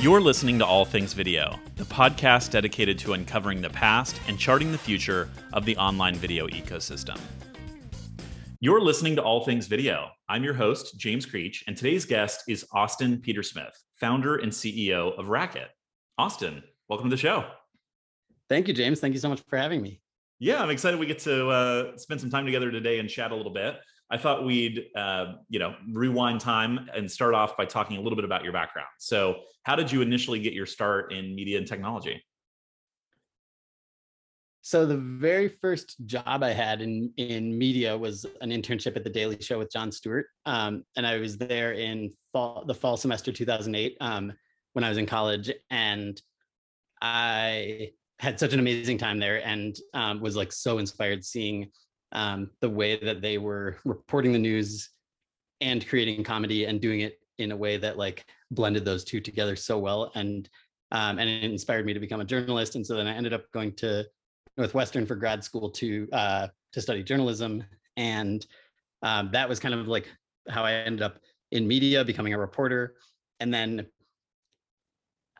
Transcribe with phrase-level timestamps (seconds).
[0.00, 4.72] You're listening to All Things Video, the podcast dedicated to uncovering the past and charting
[4.72, 7.20] the future of the online video ecosystem.
[8.60, 10.08] You're listening to All Things Video.
[10.26, 15.28] I'm your host, James Creech, and today's guest is Austin Petersmith, founder and CEO of
[15.28, 15.68] Racket.
[16.16, 17.44] Austin, welcome to the show.
[18.48, 19.00] Thank you, James.
[19.00, 20.00] Thank you so much for having me.
[20.38, 23.36] Yeah, I'm excited we get to uh, spend some time together today and chat a
[23.36, 23.76] little bit.
[24.10, 28.16] I thought we'd, uh, you know, rewind time and start off by talking a little
[28.16, 28.88] bit about your background.
[28.98, 32.22] So, how did you initially get your start in media and technology?
[34.62, 39.10] So the very first job I had in in media was an internship at the
[39.10, 43.32] Daily Show with Jon Stewart, um, and I was there in fall the fall semester
[43.32, 44.32] 2008 um,
[44.74, 46.20] when I was in college, and
[47.00, 51.70] I had such an amazing time there, and um, was like so inspired seeing
[52.12, 54.90] um, the way that they were reporting the news
[55.60, 59.56] and creating comedy and doing it in a way that like blended those two together
[59.56, 60.48] so well and
[60.92, 62.74] um, and it inspired me to become a journalist.
[62.74, 64.04] And so then i ended up going to
[64.56, 67.64] northwestern for grad school to uh, to study journalism.
[67.96, 68.44] And
[69.02, 70.08] um, that was kind of like
[70.48, 71.18] how i ended up
[71.52, 72.96] in media becoming a reporter.
[73.40, 73.86] And then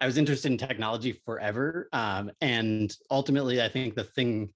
[0.00, 4.48] i was interested in technology forever um, and ultimately i think the thing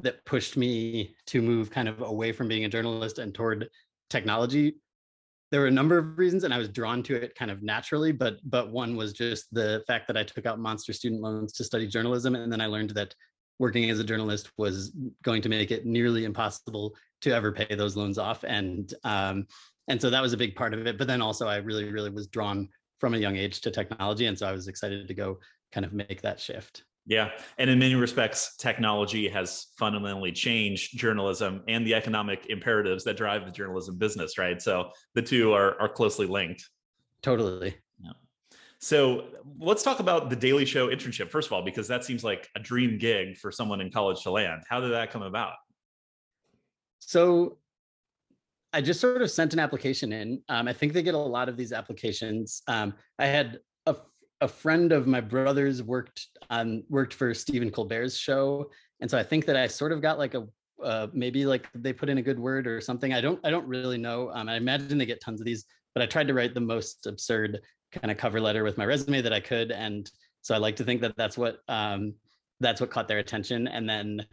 [0.00, 3.68] that pushed me to move kind of away from being a journalist and toward
[4.10, 4.76] technology.
[5.50, 8.12] There were a number of reasons and i was drawn to it kind of naturally
[8.12, 11.64] but but one was just the fact that i took out monster student loans to
[11.64, 13.14] study journalism and then i learned that
[13.58, 17.96] working as a journalist was going to make it nearly impossible to ever pay those
[17.96, 19.46] loans off and um,
[19.88, 22.10] and so that was a big part of it but then also i really really
[22.10, 25.38] was drawn from a young age to technology and so i was excited to go
[25.72, 27.30] kind of make that shift yeah.
[27.56, 33.46] And in many respects, technology has fundamentally changed journalism and the economic imperatives that drive
[33.46, 34.60] the journalism business, right?
[34.60, 36.68] So the two are, are closely linked.
[37.22, 37.74] Totally.
[37.98, 38.10] Yeah.
[38.78, 39.24] So
[39.58, 42.60] let's talk about the Daily Show internship, first of all, because that seems like a
[42.60, 44.64] dream gig for someone in college to land.
[44.68, 45.54] How did that come about?
[46.98, 47.56] So
[48.74, 50.42] I just sort of sent an application in.
[50.50, 52.60] Um, I think they get a lot of these applications.
[52.68, 53.96] Um, I had a
[54.40, 59.22] a friend of my brother's worked on worked for Stephen Colbert's show, and so I
[59.22, 60.46] think that I sort of got like a
[60.82, 63.12] uh, maybe like they put in a good word or something.
[63.12, 64.30] I don't I don't really know.
[64.32, 67.06] Um, I imagine they get tons of these, but I tried to write the most
[67.06, 67.60] absurd
[67.92, 70.10] kind of cover letter with my resume that I could, and
[70.42, 72.14] so I like to think that that's what um,
[72.60, 73.66] that's what caught their attention.
[73.68, 74.24] And then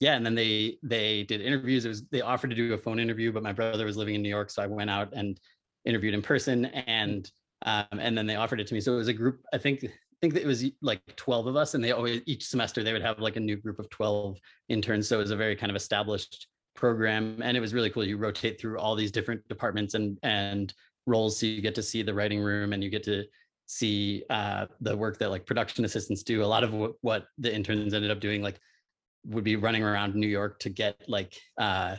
[0.00, 1.84] yeah, and then they they did interviews.
[1.84, 4.22] It was they offered to do a phone interview, but my brother was living in
[4.22, 5.38] New York, so I went out and
[5.84, 7.30] interviewed in person and
[7.62, 8.80] um, and then they offered it to me.
[8.80, 9.40] So it was a group.
[9.52, 9.88] I think I
[10.20, 13.18] think it was like 12 of us, and they always each semester they would have
[13.18, 14.38] like a new group of 12
[14.68, 15.08] interns.
[15.08, 18.04] So it was a very kind of established program, and it was really cool.
[18.04, 20.72] You rotate through all these different departments and and
[21.06, 23.24] roles, so you get to see the writing room, and you get to
[23.66, 26.42] see uh, the work that like production assistants do.
[26.42, 28.58] A lot of what, what the interns ended up doing, like
[29.26, 31.96] would be running around New York to get like uh,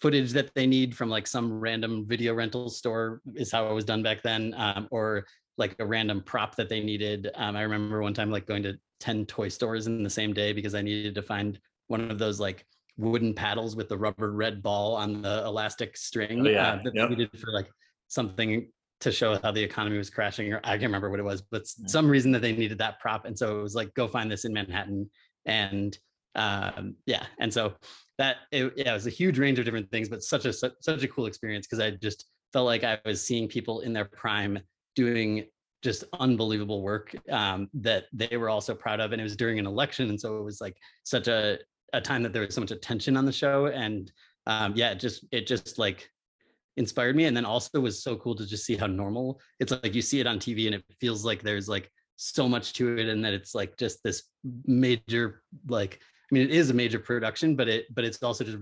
[0.00, 3.84] footage that they need from like some random video rental store is how it was
[3.84, 5.26] done back then um, or
[5.58, 8.78] like a random prop that they needed um, i remember one time like going to
[9.00, 11.58] 10 toy stores in the same day because i needed to find
[11.88, 12.64] one of those like
[12.98, 16.72] wooden paddles with the rubber red ball on the elastic string oh, yeah.
[16.72, 17.08] uh, that yep.
[17.08, 17.68] they needed for like
[18.08, 18.68] something
[19.00, 21.66] to show how the economy was crashing or i can't remember what it was but
[21.66, 24.44] some reason that they needed that prop and so it was like go find this
[24.44, 25.08] in manhattan
[25.46, 25.98] and
[26.34, 27.74] um, yeah and so
[28.18, 31.02] that it, yeah, it was a huge range of different things, but such a such,
[31.02, 34.58] a cool experience because I just felt like I was seeing people in their prime
[34.94, 35.44] doing
[35.82, 39.66] just unbelievable work um, that they were also proud of, and it was during an
[39.66, 41.58] election, and so it was like such a
[41.92, 44.10] a time that there was so much attention on the show, and
[44.46, 46.08] um, yeah, it just it just like
[46.76, 49.94] inspired me, and then also was so cool to just see how normal it's like
[49.94, 53.08] you see it on TV, and it feels like there's like so much to it,
[53.08, 54.22] and that it's like just this
[54.64, 56.00] major like
[56.30, 58.58] I mean, it is a major production, but it but it's also just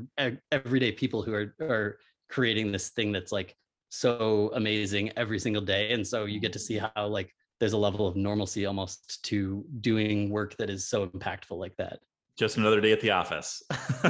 [0.53, 3.57] everyday people who are are creating this thing that's like
[3.89, 7.79] so amazing every single day, and so you get to see how like there's a
[7.79, 12.01] level of normalcy almost to doing work that is so impactful like that.
[12.37, 13.63] Just another day at the office.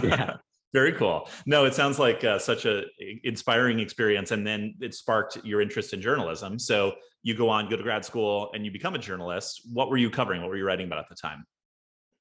[0.02, 0.36] yeah.
[0.72, 1.28] Very cool.
[1.46, 2.82] No, it sounds like uh, such a
[3.22, 6.58] inspiring experience, and then it sparked your interest in journalism.
[6.58, 9.60] So you go on, go to grad school, and you become a journalist.
[9.72, 10.40] What were you covering?
[10.40, 11.46] What were you writing about at the time?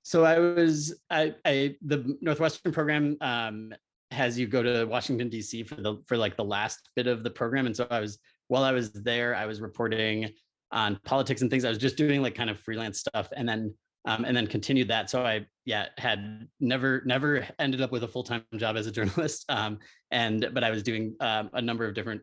[0.03, 3.73] So I was I, I the Northwestern program um,
[4.11, 5.63] has you go to Washington D.C.
[5.63, 8.19] for the for like the last bit of the program, and so I was
[8.50, 10.29] while I was there, I was reporting
[10.71, 11.65] on politics and things.
[11.65, 13.73] I was just doing like kind of freelance stuff, and then
[14.05, 15.09] um, and then continued that.
[15.09, 18.91] So I yeah had never never ended up with a full time job as a
[18.97, 19.79] journalist, um,
[20.11, 22.21] and but I was doing um, a number of different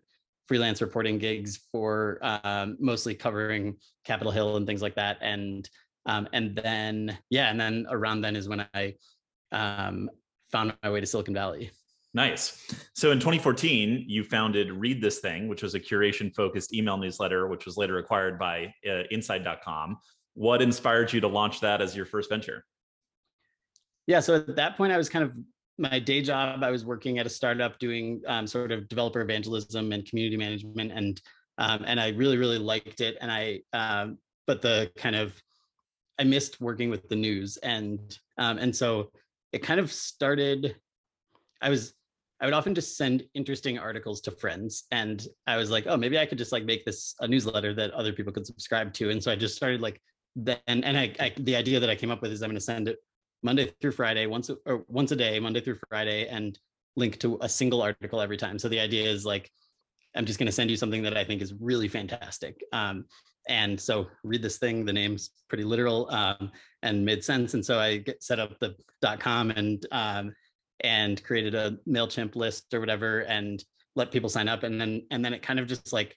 [0.50, 5.16] freelance reporting gigs for um, mostly covering Capitol Hill and things like that.
[5.20, 5.68] And
[6.06, 8.94] um, and then yeah, and then around then is when I
[9.52, 10.10] um,
[10.50, 11.70] found my way to Silicon Valley.
[12.12, 12.66] Nice.
[12.94, 17.46] So in 2014, you founded Read This Thing, which was a curation focused email newsletter,
[17.46, 19.96] which was later acquired by uh, Inside.com.
[20.34, 22.64] What inspired you to launch that as your first venture?
[24.08, 25.32] Yeah, so at that point, I was kind of
[25.78, 29.92] my day job, I was working at a startup doing um, sort of developer evangelism
[29.92, 31.20] and community management, and
[31.58, 33.16] um, and I really really liked it.
[33.20, 35.32] And I, um, but the kind of
[36.20, 39.10] I missed working with the news, and um, and so
[39.52, 40.76] it kind of started.
[41.62, 41.94] I was
[42.40, 46.18] I would often just send interesting articles to friends, and I was like, oh, maybe
[46.18, 49.10] I could just like make this a newsletter that other people could subscribe to.
[49.10, 50.00] And so I just started like
[50.36, 52.60] then, and I, I the idea that I came up with is I'm going to
[52.60, 52.98] send it
[53.42, 56.58] Monday through Friday, once or once a day, Monday through Friday, and
[56.96, 58.58] link to a single article every time.
[58.58, 59.50] So the idea is like,
[60.14, 62.62] I'm just going to send you something that I think is really fantastic.
[62.72, 63.06] Um,
[63.50, 64.84] and so read this thing.
[64.86, 66.50] The name's pretty literal um,
[66.82, 67.52] and made sense.
[67.54, 68.74] And so I get, set up the
[69.18, 70.34] .com and um,
[70.82, 73.62] and created a Mailchimp list or whatever, and
[73.96, 74.62] let people sign up.
[74.62, 76.16] And then and then it kind of just like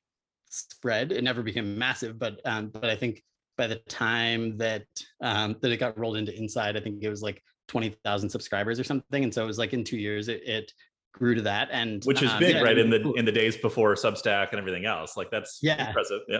[0.49, 1.11] spread.
[1.11, 3.23] It never became massive, but um, but I think
[3.57, 4.85] by the time that
[5.21, 8.79] um, that it got rolled into Inside, I think it was like twenty thousand subscribers
[8.79, 10.71] or something, and so it was like in two years it, it
[11.13, 12.77] grew to that, and which is um, big, yeah, right?
[12.77, 15.87] In the in the days before Substack and everything else, like that's yeah.
[15.87, 16.21] impressive.
[16.27, 16.39] Yeah,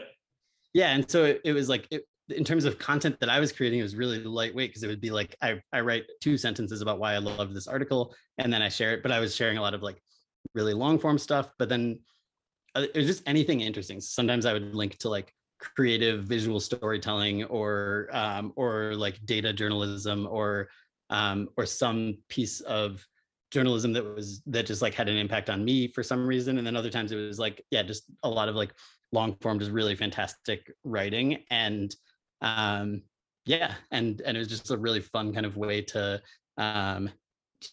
[0.73, 3.51] yeah, and so it, it was like it, in terms of content that I was
[3.51, 6.81] creating, it was really lightweight because it would be like I I write two sentences
[6.81, 9.03] about why I love this article, and then I share it.
[9.03, 10.01] But I was sharing a lot of like
[10.53, 11.99] really long form stuff, but then
[12.75, 14.01] uh, it was just anything interesting.
[14.01, 20.27] Sometimes I would link to like creative visual storytelling or um, or like data journalism
[20.29, 20.69] or
[21.09, 23.05] um, or some piece of
[23.51, 26.65] journalism that was that just like had an impact on me for some reason and
[26.65, 28.73] then other times it was like yeah just a lot of like
[29.13, 31.43] long form just really fantastic writing.
[31.49, 31.95] And
[32.41, 33.03] um
[33.45, 36.21] yeah and and it was just a really fun kind of way to
[36.57, 37.09] um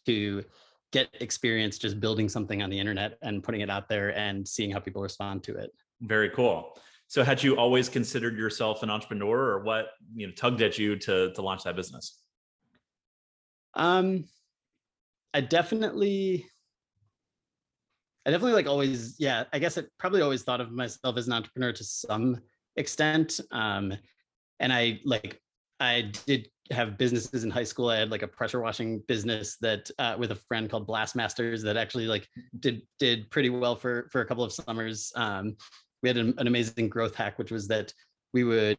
[0.07, 0.45] to
[0.93, 4.71] get experience just building something on the internet and putting it out there and seeing
[4.71, 5.71] how people respond to it.
[6.01, 6.77] Very cool.
[7.07, 10.97] So had you always considered yourself an entrepreneur or what, you know, tugged at you
[10.97, 12.21] to to launch that business?
[13.75, 14.25] Um
[15.33, 16.47] I definitely
[18.26, 21.32] I definitely like always, yeah, I guess I probably always thought of myself as an
[21.32, 22.40] entrepreneur to some
[22.76, 23.40] extent.
[23.50, 23.94] Um
[24.58, 25.40] and I like
[25.81, 27.88] I did have businesses in high school.
[27.88, 31.76] I had like a pressure washing business that uh, with a friend called Blastmasters that
[31.76, 32.28] actually like
[32.61, 35.11] did did pretty well for for a couple of summers.
[35.17, 35.56] Um,
[36.02, 37.93] we had an, an amazing growth hack, which was that
[38.32, 38.78] we would,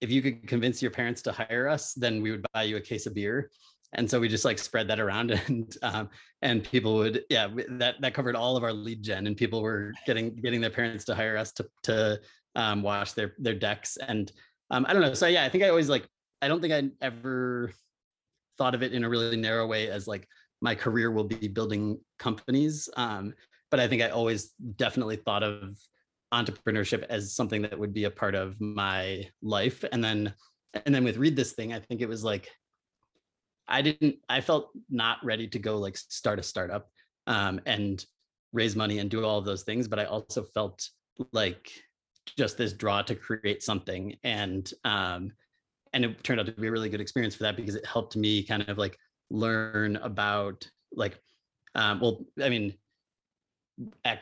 [0.00, 2.80] if you could convince your parents to hire us, then we would buy you a
[2.80, 3.50] case of beer.
[3.94, 6.08] And so we just like spread that around and um,
[6.42, 9.92] and people would yeah that that covered all of our lead gen and people were
[10.06, 12.20] getting getting their parents to hire us to to
[12.56, 13.96] um, wash their their decks.
[13.96, 14.30] And
[14.70, 15.14] um, I don't know.
[15.14, 16.06] So yeah I think I always like
[16.42, 17.72] I don't think I ever
[18.58, 20.28] thought of it in a really narrow way as like
[20.60, 22.88] my career will be building companies.
[22.96, 23.34] Um,
[23.70, 25.76] but I think I always definitely thought of
[26.32, 29.84] entrepreneurship as something that would be a part of my life.
[29.90, 30.34] And then
[30.84, 32.50] and then with read this thing i think it was like
[33.68, 36.88] i didn't i felt not ready to go like start a startup
[37.26, 38.04] um, and
[38.52, 40.88] raise money and do all of those things but i also felt
[41.32, 41.70] like
[42.36, 45.32] just this draw to create something and um
[45.92, 48.16] and it turned out to be a really good experience for that because it helped
[48.16, 48.98] me kind of like
[49.30, 51.18] learn about like
[51.74, 52.74] um well i mean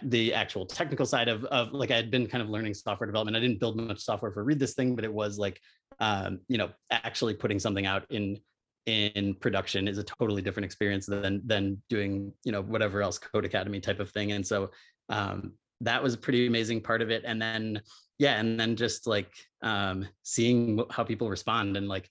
[0.02, 3.36] the actual technical side of, of like I had been kind of learning software development.
[3.36, 5.60] I didn't build much software for read this thing, but it was like
[6.00, 8.38] um, you know actually putting something out in
[8.86, 13.82] in production is a totally different experience than than doing you know whatever else Codecademy
[13.82, 14.32] type of thing.
[14.32, 14.70] And so
[15.08, 17.22] um, that was a pretty amazing part of it.
[17.24, 17.82] And then
[18.18, 22.08] yeah, and then just like um, seeing how people respond and like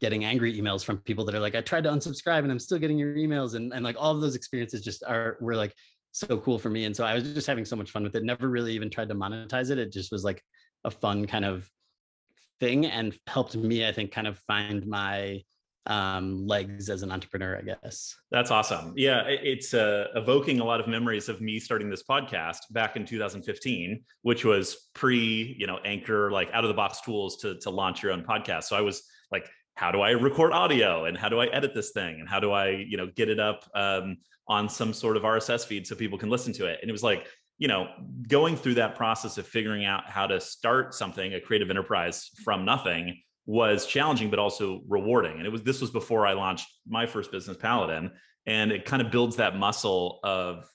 [0.00, 2.78] getting angry emails from people that are like, I tried to unsubscribe and I'm still
[2.78, 3.54] getting your emails.
[3.54, 5.74] And, and like all of those experiences just are were like
[6.12, 6.84] so cool for me.
[6.84, 8.24] And so I was just having so much fun with it.
[8.24, 9.78] Never really even tried to monetize it.
[9.78, 10.42] It just was like
[10.84, 11.68] a fun kind of
[12.58, 15.42] thing and helped me, I think, kind of find my
[15.86, 18.16] um, legs as an entrepreneur, I guess.
[18.30, 18.92] That's awesome.
[18.96, 23.04] Yeah, it's uh, evoking a lot of memories of me starting this podcast back in
[23.04, 27.70] 2015, which was pre, you know, Anchor, like out of the box tools to to
[27.70, 28.64] launch your own podcast.
[28.64, 31.90] So I was like, how do I record audio and how do I edit this
[31.90, 34.16] thing and how do I, you know, get it up um,
[34.48, 36.78] on some sort of RSS feed so people can listen to it.
[36.80, 37.26] And it was like,
[37.58, 37.88] you know,
[38.28, 42.64] going through that process of figuring out how to start something, a creative enterprise from
[42.64, 45.36] nothing was challenging, but also rewarding.
[45.38, 48.10] And it was, this was before I launched my first business, Paladin.
[48.46, 50.68] And it kind of builds that muscle of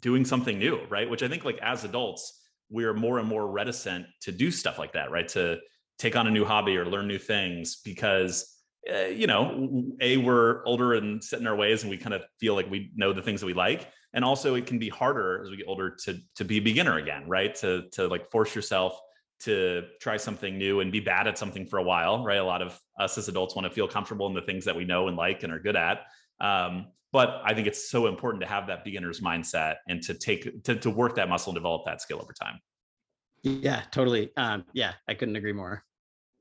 [0.00, 1.08] doing something new, right?
[1.08, 2.40] Which I think like as adults,
[2.70, 5.28] we're more and more reticent to do stuff like that, right?
[5.28, 5.58] To
[5.98, 8.54] take on a new hobby or learn new things because
[8.92, 12.22] uh, you know, a we're older and set in our ways, and we kind of
[12.38, 15.40] feel like we know the things that we like, and also it can be harder
[15.42, 17.54] as we get older to to be a beginner again, right?
[17.56, 19.00] To to like force yourself
[19.40, 22.38] to try something new and be bad at something for a while, right?
[22.38, 24.84] A lot of us as adults want to feel comfortable in the things that we
[24.84, 26.02] know and like and are good at.
[26.40, 30.64] Um, but I think it's so important to have that beginner's mindset and to take
[30.64, 32.58] to, to work that muscle and develop that skill over time.
[33.42, 34.30] Yeah, totally.
[34.36, 35.84] Um, yeah, I couldn't agree more.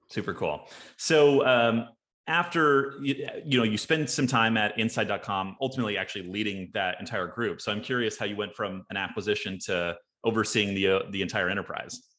[0.10, 0.68] Super cool.
[0.98, 1.90] So um,
[2.28, 7.28] after you, you know you spend some time at inside.com ultimately actually leading that entire
[7.28, 11.22] group so i'm curious how you went from an acquisition to overseeing the uh, the
[11.22, 12.13] entire enterprise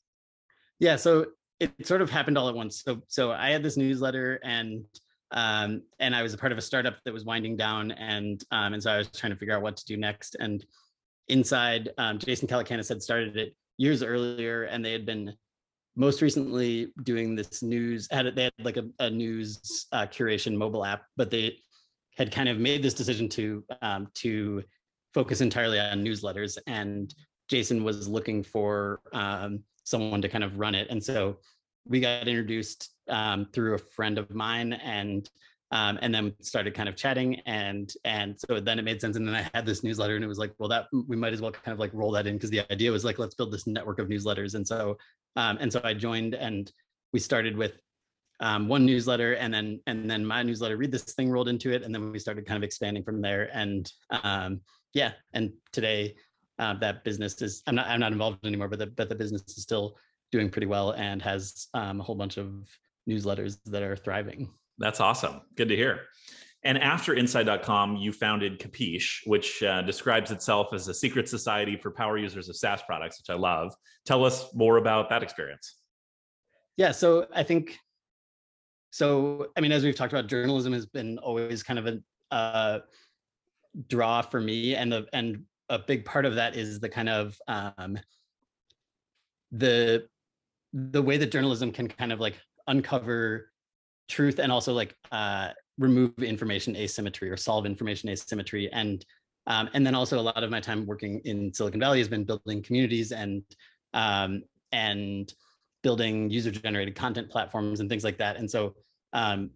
[0.85, 1.27] yeah so
[1.61, 2.83] it sort of happened all at once.
[2.85, 4.85] So so i had this newsletter and
[5.31, 8.75] um and i was a part of a startup that was winding down and um
[8.75, 10.37] and so i was trying to figure out what to do next.
[10.39, 10.65] And
[11.29, 15.35] inside um, jason calacanis had started it years earlier and they had been
[15.97, 20.85] most recently doing this news had they had like a, a news uh, curation mobile
[20.85, 21.57] app but they
[22.19, 24.63] had kind of made this decision to um, to
[25.15, 26.59] focus entirely on newsletters.
[26.67, 27.15] And
[27.49, 30.89] jason was looking for um, someone to kind of run it.
[30.91, 31.39] And so
[31.87, 35.29] we got introduced um, through a friend of mine and
[35.71, 39.17] um, and then started kind of chatting and and so then it made sense.
[39.17, 41.41] And then i had this newsletter and it was like well that we might as
[41.41, 43.67] well kind of like roll that in because the idea was like let's build this
[43.67, 44.55] network of newsletters.
[44.55, 44.97] And so
[45.37, 46.71] um, and so I joined and
[47.13, 47.73] we started with
[48.41, 51.83] um, one newsletter and then and then my newsletter read this thing rolled into it.
[51.83, 53.51] And then we started kind of expanding from there.
[53.53, 53.91] And
[54.23, 54.61] um,
[54.93, 56.15] yeah and today
[56.59, 59.43] uh, that business is I'm not I'm not involved anymore but the but the business
[59.49, 59.97] is still
[60.33, 62.53] doing pretty well and has um, a whole bunch of
[63.09, 64.53] newsletters that are thriving.
[64.79, 65.43] That's awesome.
[65.55, 66.01] Good to hear.
[66.65, 71.91] And after Inside.com, you founded Capiche, which uh, describes itself as a secret society for
[71.91, 73.75] power users of SaaS products, which I love.
[74.07, 75.77] Tell us more about that experience.
[76.77, 77.79] Yeah, so I think,
[78.91, 82.79] so I mean, as we've talked about, journalism has been always kind of a uh,
[83.89, 87.39] draw for me, and the and a big part of that is the kind of
[87.49, 87.99] um,
[89.53, 90.07] the
[90.73, 92.35] the way that journalism can kind of like
[92.67, 93.51] uncover
[94.09, 98.71] truth and also like uh, remove information asymmetry or solve information asymmetry.
[98.73, 99.05] And
[99.47, 102.25] um, and then also a lot of my time working in silicon valley has been
[102.25, 103.43] building communities and
[103.93, 104.43] um,
[104.73, 105.33] and
[105.83, 108.37] building user generated content platforms and things like that.
[108.37, 108.75] And so
[109.13, 109.51] um,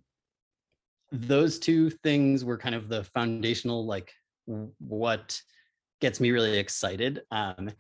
[1.11, 4.13] those two things were kind of the foundational like
[4.79, 5.41] what
[6.01, 7.71] gets me really excited um,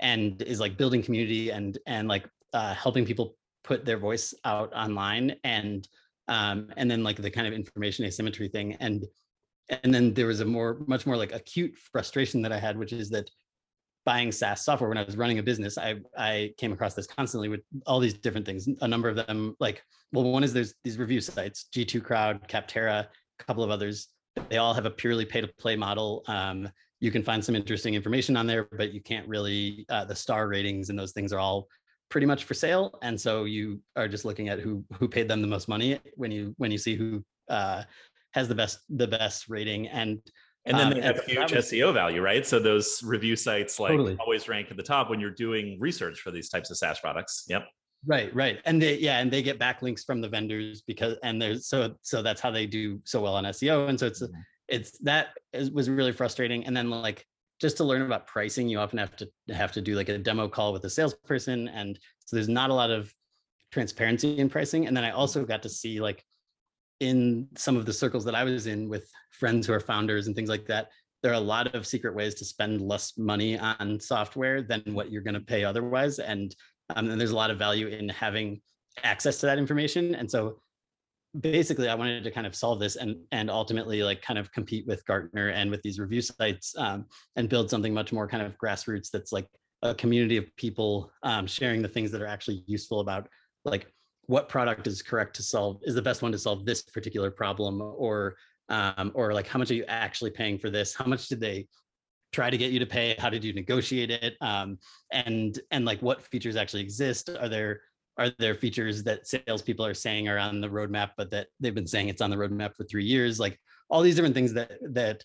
[0.00, 4.72] and is like building community and and like uh, helping people put their voice out
[4.74, 5.88] online and
[6.28, 8.74] um, and then like the kind of information asymmetry thing.
[8.74, 9.04] And
[9.68, 12.92] and then there was a more much more like acute frustration that i had which
[12.92, 13.28] is that
[14.04, 17.48] buying saas software when i was running a business i i came across this constantly
[17.48, 20.98] with all these different things a number of them like well one is there's these
[20.98, 23.08] review sites g2 crowd capterra
[23.40, 24.08] a couple of others.
[24.48, 26.68] They all have a purely pay to play model um,
[27.06, 30.48] you can find some interesting information on there but you can't really uh, the star
[30.48, 31.68] ratings and those things are all
[32.08, 35.40] pretty much for sale and so you are just looking at who who paid them
[35.40, 37.84] the most money when you when you see who uh,
[38.32, 40.20] has the best the best rating and
[40.64, 42.44] and then um, they have huge was, SEO value, right?
[42.44, 44.16] So those review sites like totally.
[44.18, 47.44] always rank at the top when you're doing research for these types of SaaS products.
[47.48, 47.68] Yep.
[48.04, 48.58] Right, right.
[48.64, 52.20] And they yeah, and they get backlinks from the vendors because and there's so so
[52.20, 53.88] that's how they do so well on SEO.
[53.88, 54.24] And so it's.
[54.68, 56.64] It's that is, was really frustrating.
[56.66, 57.26] And then like
[57.60, 60.48] just to learn about pricing, you often have to have to do like a demo
[60.48, 63.12] call with a salesperson, and so there's not a lot of
[63.72, 64.86] transparency in pricing.
[64.86, 66.24] And then I also got to see like
[67.00, 70.36] in some of the circles that I was in with friends who are founders and
[70.36, 70.88] things like that,
[71.22, 75.10] there are a lot of secret ways to spend less money on software than what
[75.10, 76.54] you're going to pay otherwise, and
[76.94, 78.60] um, and there's a lot of value in having
[79.02, 80.14] access to that information.
[80.14, 80.58] And so
[81.40, 84.86] basically i wanted to kind of solve this and and ultimately like kind of compete
[84.86, 87.04] with gartner and with these review sites um,
[87.36, 89.46] and build something much more kind of grassroots that's like
[89.82, 93.28] a community of people um, sharing the things that are actually useful about
[93.64, 93.86] like
[94.26, 97.80] what product is correct to solve is the best one to solve this particular problem
[97.80, 98.36] or
[98.68, 100.94] um, or like how much are you actually paying for this?
[100.94, 101.68] How much did they
[102.32, 103.14] try to get you to pay?
[103.18, 104.34] How did you negotiate it?
[104.40, 104.78] Um,
[105.12, 107.30] and and like what features actually exist?
[107.30, 107.80] Are there
[108.18, 111.86] are there features that salespeople are saying are on the roadmap, but that they've been
[111.86, 113.38] saying it's on the roadmap for three years?
[113.38, 113.58] Like
[113.90, 115.24] all these different things that that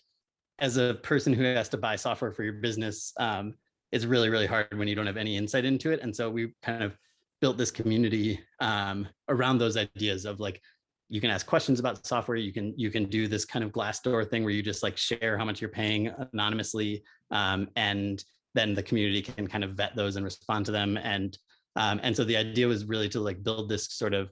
[0.58, 3.54] as a person who has to buy software for your business, um,
[3.90, 6.00] it's really really hard when you don't have any insight into it.
[6.00, 6.96] And so we kind of
[7.40, 10.62] built this community um, around those ideas of like
[11.08, 12.36] you can ask questions about software.
[12.36, 15.36] You can you can do this kind of Glassdoor thing where you just like share
[15.36, 20.16] how much you're paying anonymously, um, and then the community can kind of vet those
[20.16, 20.96] and respond to them.
[20.96, 21.36] And
[21.76, 24.30] um, and so the idea was really to like build this sort of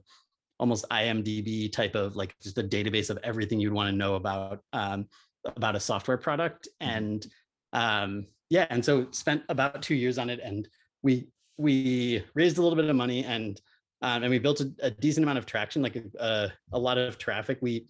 [0.59, 4.59] almost IMDb type of like just a database of everything you'd want to know about
[4.73, 5.07] um,
[5.45, 6.67] about a software product.
[6.79, 7.25] And
[7.73, 10.67] um, yeah, and so spent about two years on it, and
[11.01, 13.59] we we raised a little bit of money and
[14.03, 17.19] um, and we built a, a, decent amount of traction, like a, a lot of
[17.19, 17.59] traffic.
[17.61, 17.85] We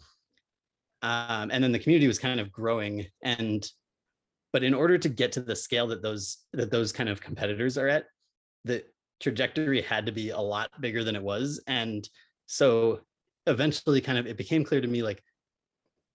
[1.02, 3.68] um, and then the community was kind of growing and
[4.54, 7.78] but in order to get to the scale that those that those kind of competitors
[7.78, 8.06] are at
[8.66, 8.84] the
[9.22, 11.62] trajectory had to be a lot bigger than it was.
[11.68, 12.08] And
[12.48, 13.02] so
[13.48, 15.24] eventually kind of it became clear to me like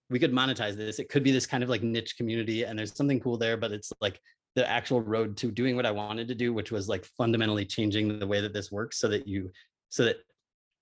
[0.08, 0.98] we could monetize this.
[0.98, 3.72] It could be this kind of like niche community and there's something cool there but
[3.72, 4.20] it's like
[4.54, 8.18] the actual road to doing what i wanted to do which was like fundamentally changing
[8.18, 9.50] the way that this works so that you
[9.90, 10.16] so that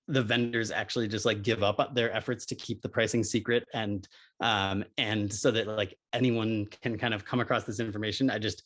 [0.08, 4.06] the vendors actually just like give up their efforts to keep the pricing secret and
[4.40, 8.30] um and so that like anyone can kind of come across this information.
[8.30, 8.62] I just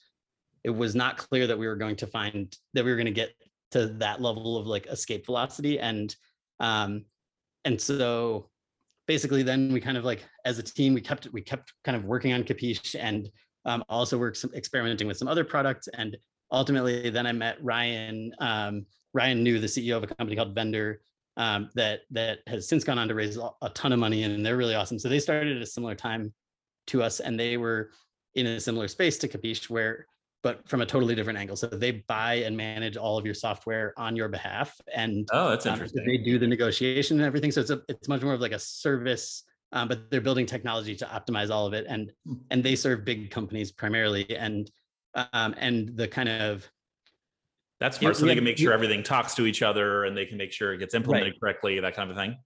[0.64, 3.12] it was not clear that we were going to find that we were going to
[3.12, 3.30] get
[3.70, 6.16] to that level of like escape velocity and
[6.60, 7.04] um
[7.64, 8.48] and so
[9.06, 12.04] basically then we kind of like as a team we kept we kept kind of
[12.04, 13.30] working on capiche and
[13.64, 16.16] um, also we're experimenting with some other products and
[16.52, 20.96] ultimately then i met ryan um, ryan Neu the ceo of a company called Vendr
[21.38, 24.56] um, that that has since gone on to raise a ton of money and they're
[24.56, 24.98] really awesome.
[24.98, 26.34] So they started at a similar time
[26.88, 27.90] to us and they were
[28.34, 30.06] in a similar space to Capiche where
[30.42, 31.56] but from a totally different angle.
[31.56, 35.66] So they buy and manage all of your software on your behalf and oh that's
[35.66, 36.02] interesting.
[36.02, 37.52] Um, they do the negotiation and everything.
[37.52, 40.96] So it's a it's much more of like a service um, but they're building technology
[40.96, 42.34] to optimize all of it and hmm.
[42.50, 44.70] and they serve big companies primarily and
[45.32, 46.70] um, and the kind of
[47.80, 48.16] that's smart.
[48.16, 50.72] So they can make sure everything talks to each other and they can make sure
[50.72, 51.40] it gets implemented right.
[51.40, 52.36] correctly, that kind of thing.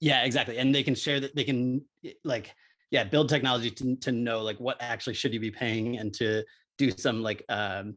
[0.00, 0.58] Yeah, exactly.
[0.58, 1.84] And they can share that they can
[2.24, 2.52] like,
[2.90, 6.42] yeah, build technology to, to know like what actually should you be paying and to
[6.78, 7.96] do some like um,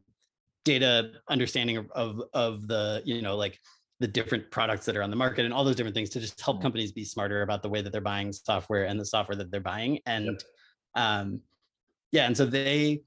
[0.64, 3.58] data understanding of, of, of the, you know, like
[4.00, 6.40] the different products that are on the market and all those different things to just
[6.40, 6.64] help mm-hmm.
[6.64, 9.60] companies be smarter about the way that they're buying software and the software that they're
[9.60, 9.98] buying.
[10.06, 10.42] And yep.
[10.94, 11.40] um,
[12.12, 13.02] yeah, and so they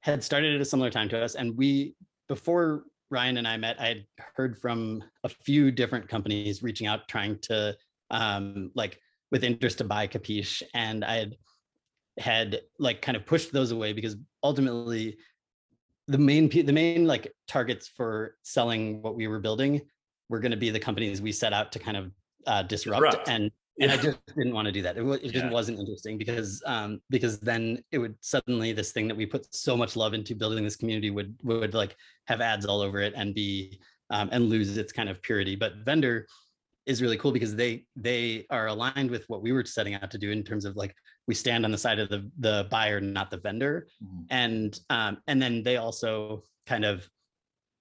[0.00, 1.34] had started at a similar time to us.
[1.34, 1.94] And we,
[2.28, 4.04] before Ryan and I met, I had
[4.36, 7.76] heard from a few different companies reaching out, trying to
[8.10, 11.36] um, like with interest to buy Capiche, and I had
[12.18, 15.16] had like kind of pushed those away because ultimately
[16.06, 19.80] the main the main like targets for selling what we were building
[20.28, 22.10] were going to be the companies we set out to kind of
[22.46, 23.28] uh, disrupt, disrupt.
[23.28, 23.50] and
[23.80, 24.96] and I just didn't want to do that.
[24.96, 25.50] It, it just yeah.
[25.50, 29.76] wasn't interesting because um, because then it would suddenly this thing that we put so
[29.76, 31.96] much love into building this community would would like
[32.26, 35.56] have ads all over it and be um, and lose its kind of purity.
[35.56, 36.24] But Vendr
[36.86, 40.18] is really cool because they they are aligned with what we were setting out to
[40.18, 40.94] do in terms of like
[41.26, 44.22] we stand on the side of the the buyer, not the vendor, mm-hmm.
[44.30, 47.08] and um, and then they also kind of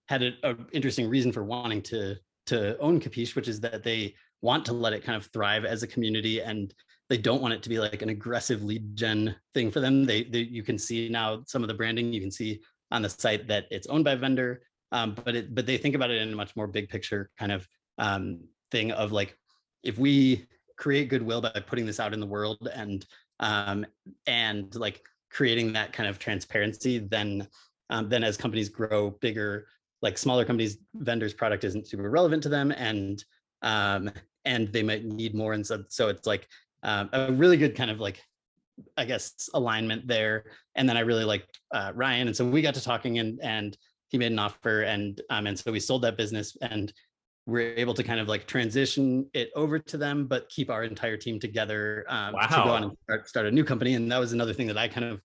[0.10, 2.16] had an interesting reason for wanting to
[2.48, 5.84] to own Capiche, which is that they want to let it kind of thrive as
[5.84, 6.74] a community and
[7.10, 10.06] they don't want it to be like an aggressive lead gen thing for them.
[10.06, 12.62] They, they you can see now some of the branding you can see
[12.92, 14.58] on the site that it's owned by a Vendr,
[14.92, 17.52] um, but it but they think about it in a much more big picture kind
[17.52, 18.42] of um,
[18.74, 19.38] thing of like
[19.84, 20.46] if we
[20.78, 23.06] create goodwill by putting this out in the world and
[23.40, 23.86] um,
[24.28, 27.48] and like creating that kind of transparency, then
[27.90, 29.68] um, then as companies grow bigger,
[30.02, 33.24] like smaller companies, Vendr's product isn't super relevant to them, and
[33.62, 34.12] um,
[34.46, 35.54] and they might need more.
[35.54, 36.48] And so, so it's like
[36.84, 38.22] um, a really good kind of like,
[38.98, 40.46] I guess, alignment there.
[40.76, 42.28] And then I really liked uh, Ryan.
[42.28, 43.78] And so we got to talking and, and
[44.10, 46.94] he made an offer and, um, and so we sold that business and
[47.46, 51.18] we're able to kind of like transition it over to them, but keep our entire
[51.18, 52.48] team together um, wow.
[52.48, 53.96] to go on and start, start a new company.
[53.96, 55.22] And that was another thing that I kind of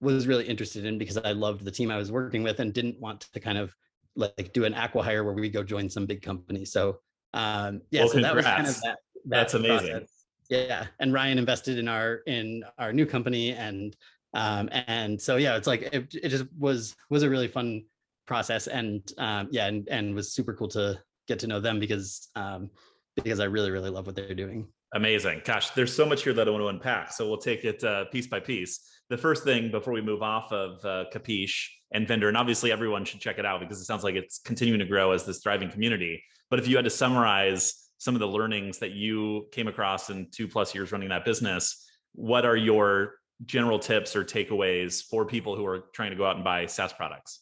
[0.00, 3.00] was really interested in because I loved the team I was working with and didn't
[3.00, 3.72] want to kind of
[4.16, 6.64] like do an acquihire where we go join some big company.
[6.64, 6.98] So
[7.32, 8.82] um, yeah, well, so that was kind of that.
[8.82, 9.90] that That's amazing.
[9.90, 10.08] Process.
[10.48, 13.96] Yeah, and Ryan invested in our in our new company, and
[14.32, 17.84] um, and so yeah, it's like it, it just was was a really fun
[18.26, 22.28] process, and um, yeah, and and was super cool to get to know them because
[22.36, 22.70] um,
[23.14, 24.68] because I really really love what they're doing.
[24.94, 25.42] Amazing.
[25.44, 27.12] Gosh, there's so much here that I want to unpack.
[27.12, 28.80] So we'll take it uh, piece by piece.
[29.10, 33.04] The first thing before we move off of uh, Capiche and Vendr, and obviously everyone
[33.04, 35.70] should check it out because it sounds like it's continuing to grow as this thriving
[35.70, 36.22] community.
[36.50, 40.28] But if you had to summarize some of the learnings that you came across in
[40.30, 41.84] two plus years running that business,
[42.14, 46.36] what are your general tips or takeaways for people who are trying to go out
[46.36, 47.40] and buy SaaS products?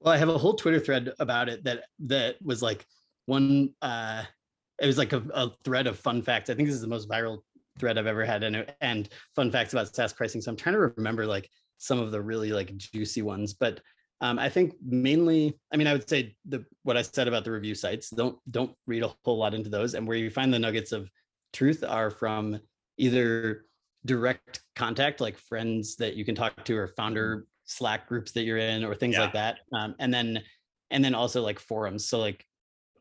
[0.00, 2.86] Well, I have a whole Twitter thread about it that that was like
[3.26, 4.24] one uh
[4.80, 6.48] it was like a, a thread of fun facts.
[6.48, 7.40] I think this is the most viral
[7.78, 10.40] thread I've ever had, and and fun facts about SaaS pricing.
[10.40, 13.80] So I'm trying to remember like some of the really like juicy ones, but
[14.22, 17.52] um, I think mainly, I mean, I would say the what I said about the
[17.52, 18.10] review sites.
[18.10, 21.10] Don't don't read a whole lot into those, and where you find the nuggets of
[21.52, 22.60] truth are from
[22.98, 23.64] either
[24.04, 28.58] direct contact, like friends that you can talk to, or founder Slack groups that you're
[28.58, 29.22] in, or things yeah.
[29.22, 30.42] like that, um, and then
[30.90, 32.06] and then also like forums.
[32.06, 32.44] So like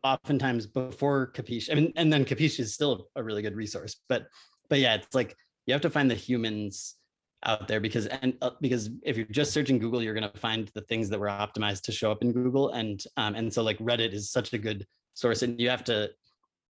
[0.03, 4.27] oftentimes before Capiche, I mean, and then Capiche is still a really good resource, but
[4.69, 6.95] but yeah, it's like you have to find the humans
[7.43, 10.69] out there because and uh, because if you're just searching Google, you're going to find
[10.73, 13.77] the things that were optimized to show up in Google, and um, and so like
[13.79, 16.09] Reddit is such a good source, and you have to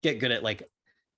[0.03, 0.63] get good at like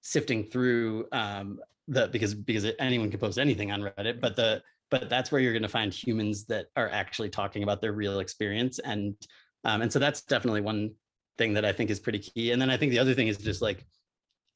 [0.00, 5.08] sifting through um, the because because anyone can post anything on Reddit, but the but
[5.08, 8.78] that's where you're going to find humans that are actually talking about their real experience,
[8.78, 9.14] and
[9.64, 10.92] um, and so that's definitely one
[11.36, 12.52] thing that I think is pretty key.
[12.52, 13.84] And then I think the other thing is just like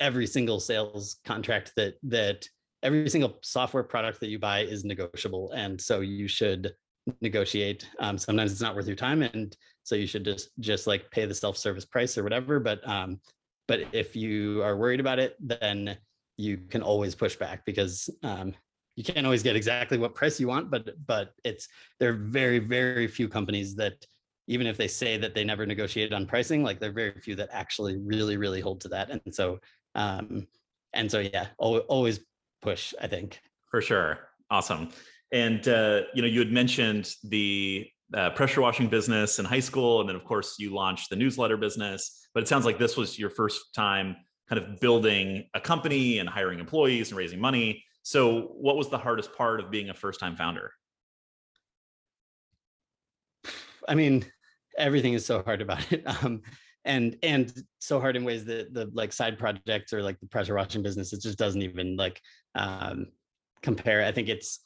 [0.00, 2.46] every single sales contract that that
[2.82, 6.74] every single software product that you buy is negotiable and so you should
[7.20, 11.10] negotiate um, sometimes it's not worth your time and so you should just just like
[11.10, 13.20] pay the self-service price or whatever but um
[13.68, 15.96] but if you are worried about it then
[16.36, 18.52] you can always push back because um
[18.96, 22.58] you can't always get exactly what price you want but but it's there are very
[22.58, 24.04] very few companies that
[24.46, 27.34] even if they say that they never negotiated on pricing like there are very few
[27.36, 29.10] that actually really really hold to that.
[29.10, 29.58] And so
[29.94, 30.46] um
[30.92, 32.20] and so yeah always
[32.60, 33.40] push i think.
[33.70, 34.18] For sure.
[34.50, 34.90] Awesome.
[35.32, 40.00] And uh, you know you had mentioned the uh, pressure washing business in high school
[40.00, 42.28] and then of course you launched the newsletter business.
[42.34, 44.16] But it sounds like this was your first time
[44.48, 48.98] kind of building a company and hiring employees and raising money so what was the
[48.98, 50.72] hardest part of being a first time founder?
[53.88, 54.24] I mean
[54.78, 56.42] everything is so hard about it um,
[56.84, 60.54] and and so hard in ways that the like side projects or like the pressure
[60.54, 62.20] washing business it just doesn't even like
[62.54, 63.06] um
[63.62, 64.04] compare.
[64.04, 64.60] I think it's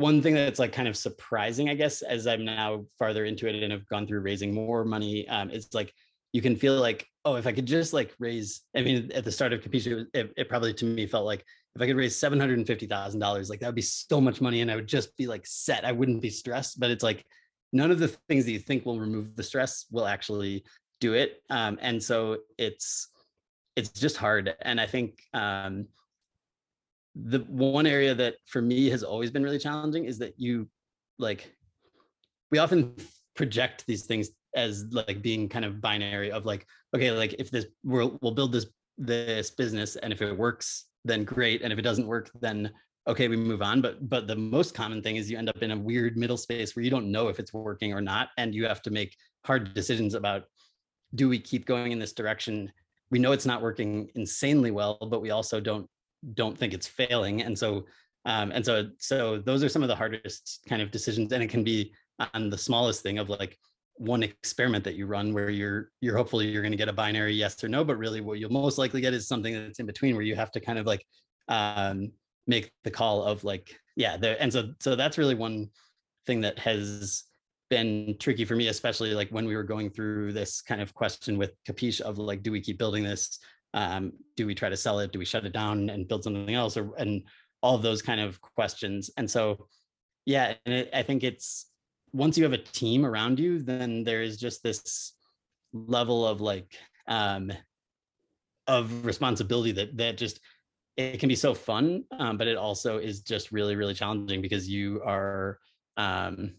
[0.00, 3.62] one thing that's like kind of surprising i guess as i'm now farther into it
[3.62, 5.92] and have gone through raising more money um it's like
[6.32, 9.32] you can feel like oh if i could just like raise i mean at the
[9.32, 13.50] start of Capiche, it, it probably to me felt like if i could raise $750000
[13.50, 15.84] like that would be so much money and i would just be like set.
[15.84, 17.24] I wouldn't be stressed but it's like
[17.72, 20.64] none of the things that you think will remove the stress will actually
[21.00, 23.08] do it um, and so it's
[23.76, 25.86] it's just hard and i think um,
[27.14, 30.68] the one area that for me has always been really challenging is that you
[31.18, 31.52] like
[32.50, 32.94] we often
[33.34, 37.66] project these things as like being kind of binary of like okay like if this
[37.84, 38.66] we'll, we'll build this
[38.98, 42.70] this business and if it works then great and if it doesn't work then
[43.06, 43.80] okay we move on.
[43.80, 46.74] But but the most common thing is you end up in a weird middle space
[46.74, 49.74] where you don't know if it's working or not and you have to make hard
[49.74, 50.44] decisions about
[51.14, 52.70] do we keep going in this direction?
[53.10, 55.88] We know it's not working insanely well but we also don't
[56.34, 57.42] don't think it's failing.
[57.42, 57.86] And so
[58.26, 61.50] um and so so those are some of the hardest kind of decisions and it
[61.50, 61.92] can be
[62.34, 63.58] on the smallest thing of like
[64.00, 67.34] one experiment that you run where you're you're hopefully you're going to get a binary
[67.34, 70.14] yes or no but really what you'll most likely get is something that's in between
[70.14, 71.04] where you have to kind of like
[71.48, 72.10] um
[72.46, 75.68] make the call of like yeah and so so that's really one
[76.26, 77.24] thing that has
[77.68, 81.36] been tricky for me especially like when we were going through this kind of question
[81.36, 83.38] with capiche of like do we keep building this?
[83.72, 85.12] Um, do we try to sell it?
[85.12, 86.76] Do we shut it down and build something else?
[86.76, 87.22] Or and
[87.62, 89.10] all those kind of questions.
[89.16, 89.68] And so
[90.26, 91.66] yeah and it, i think it's
[92.12, 95.12] once you have a team around you then there is just this
[95.72, 97.52] level of like um
[98.66, 100.40] of responsibility that that just
[100.96, 104.68] it can be so fun, um, but it also is just really, really challenging because
[104.68, 105.58] you are
[105.96, 106.54] um,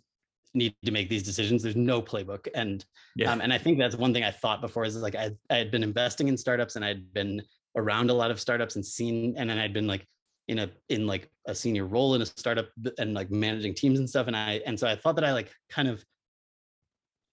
[0.53, 1.61] need to make these decisions.
[1.61, 2.83] There's no playbook, and
[3.15, 3.31] yeah.
[3.31, 5.71] um, and I think that's one thing I thought before is like I I had
[5.71, 7.41] been investing in startups and I'd been
[7.75, 10.07] around a lot of startups and seen, and then I'd been like
[10.51, 14.07] in a in like a senior role in a startup and like managing teams and
[14.07, 16.03] stuff, and I and so I thought that I like kind of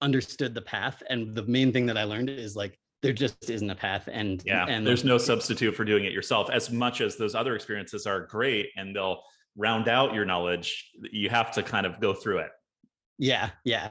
[0.00, 3.70] understood the path, and the main thing that I learned is like there just isn't
[3.70, 7.16] a path and yeah and there's no substitute for doing it yourself as much as
[7.16, 9.22] those other experiences are great and they'll
[9.57, 12.50] round out your knowledge you have to kind of go through it.
[13.18, 13.90] Yeah yeah.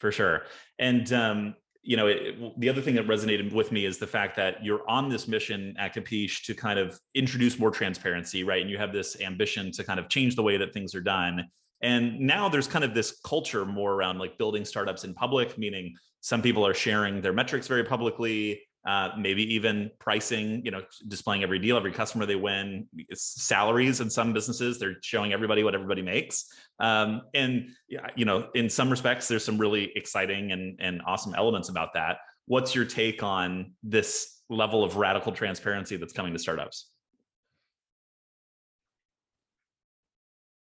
[0.00, 0.42] For sure
[0.78, 4.36] and um you know it, the other thing that resonated with me is the fact
[4.36, 8.60] that you're on this mission at Capiche to kind of introduce more transparency right?
[8.60, 11.44] And you have this ambition to kind of change the way that things are done.
[11.80, 15.94] And now there's kind of this culture more around like building startups in public meaning
[16.20, 21.42] some people are sharing their metrics very publicly, uh, maybe even pricing, you know, displaying
[21.42, 26.00] every deal, every customer they win, salaries in some businesses, they're showing everybody what everybody
[26.00, 26.46] makes.
[26.80, 27.68] Um, and,
[28.16, 32.16] you know, in some respects, there's some really exciting and, and awesome elements about that.
[32.48, 36.88] what's your take on this level of radical transparency that's coming to startups?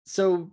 [0.05, 0.51] So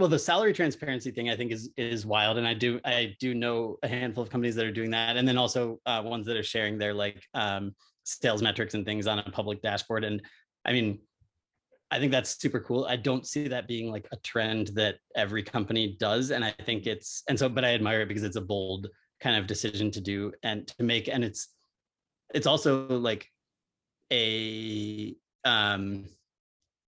[0.00, 3.34] well the salary transparency thing i think is is wild and i do i do
[3.34, 6.36] know a handful of companies that are doing that and then also uh, ones that
[6.36, 10.22] are sharing their like um, sales metrics and things on a public dashboard and
[10.64, 10.98] i mean
[11.90, 12.86] i think that's super cool.
[12.86, 16.86] I don't see that being like a trend that every company does and i think
[16.86, 18.88] it's and so but i admire it because it's a bold
[19.20, 21.48] kind of decision to do and to make and it's
[22.32, 23.26] it's also like
[24.12, 26.06] a um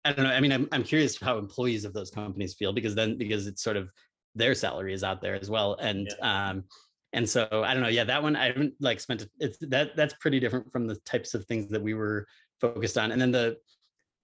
[0.04, 0.32] I don't know.
[0.32, 3.62] I mean, I'm I'm curious how employees of those companies feel because then because it's
[3.62, 3.90] sort of
[4.34, 6.50] their salary is out there as well, and yeah.
[6.50, 6.64] um,
[7.12, 7.88] and so I don't know.
[7.88, 9.26] Yeah, that one I haven't like spent.
[9.38, 12.26] It's that that's pretty different from the types of things that we were
[12.60, 13.56] focused on, and then the,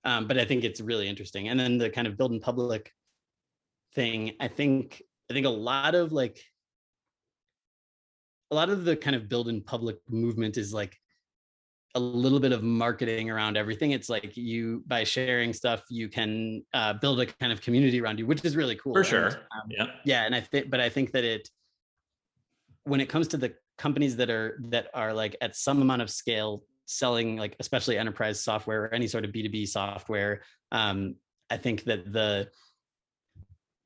[0.05, 2.93] um, but I think it's really interesting, and then the kind of build in public
[3.95, 4.33] thing.
[4.41, 6.43] I think I think a lot of like
[8.51, 10.97] a lot of the kind of build in public movement is like
[11.95, 13.93] a little bit of marketing around everything.
[13.93, 18.19] It's like you by sharing stuff, you can uh, build a kind of community around
[18.19, 18.95] you, which is really cool.
[18.95, 19.27] For sure.
[19.29, 19.87] Um, yeah.
[20.05, 21.49] Yeah, and I think, but I think that it,
[22.85, 26.11] when it comes to the companies that are that are like at some amount of
[26.11, 31.17] scale selling like especially enterprise software or any sort of b2b software um
[31.51, 32.49] i think that the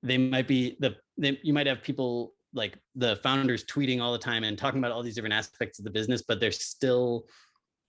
[0.03, 4.19] they might be the they, you might have people like the founders tweeting all the
[4.19, 7.25] time and talking about all these different aspects of the business but they're still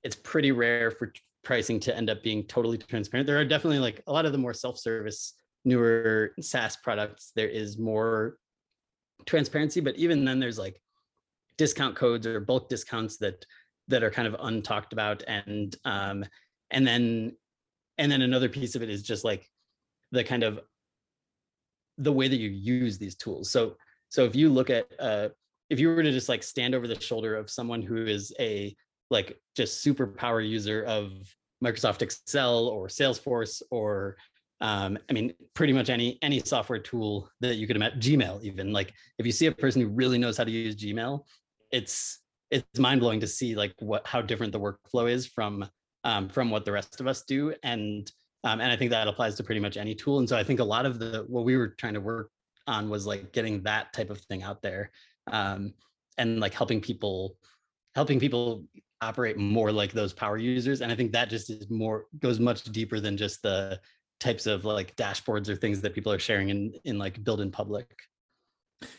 [0.04, 3.28] it's pretty rare for pricing to end up being totally transparent.
[3.28, 5.34] There are definitely like a lot of the more self-service
[5.66, 8.38] newer SaaS products, there is more
[9.26, 10.82] transparency, but even then there's like
[11.58, 13.46] discount codes or bulk discounts that
[13.88, 15.24] that are kind of untalked about.
[15.28, 16.26] And um,
[16.72, 17.36] and then
[17.98, 19.50] and then another piece of it is just like
[20.12, 20.60] the kind of
[21.98, 23.52] the way that you use these tools.
[23.52, 23.76] So
[24.10, 25.30] so if you look at uh
[25.70, 28.76] if you were to just like stand over the shoulder of someone who is a
[29.10, 31.12] like just super power user of
[31.64, 34.18] Microsoft Excel or Salesforce or
[34.62, 38.74] um, I mean, pretty much any any software tool that you could imagine, Gmail even.
[38.74, 41.24] Like if you see a person who really knows how to use Gmail,
[41.72, 42.20] it's
[42.52, 45.66] it's mind blowing to see like what how different the workflow is from
[46.04, 48.12] um, from what the rest of us do, and
[48.44, 50.20] um, and I think that applies to pretty much any tool.
[50.20, 52.30] And so I think a lot of the what we were trying to work
[52.68, 54.92] on was like getting that type of thing out there,
[55.32, 55.74] um,
[56.18, 57.38] and like helping people
[57.96, 58.66] helping people
[59.02, 62.64] operate more like those power users and i think that just is more goes much
[62.66, 63.80] deeper than just the
[64.20, 67.50] types of like dashboards or things that people are sharing in in like build in
[67.50, 67.88] public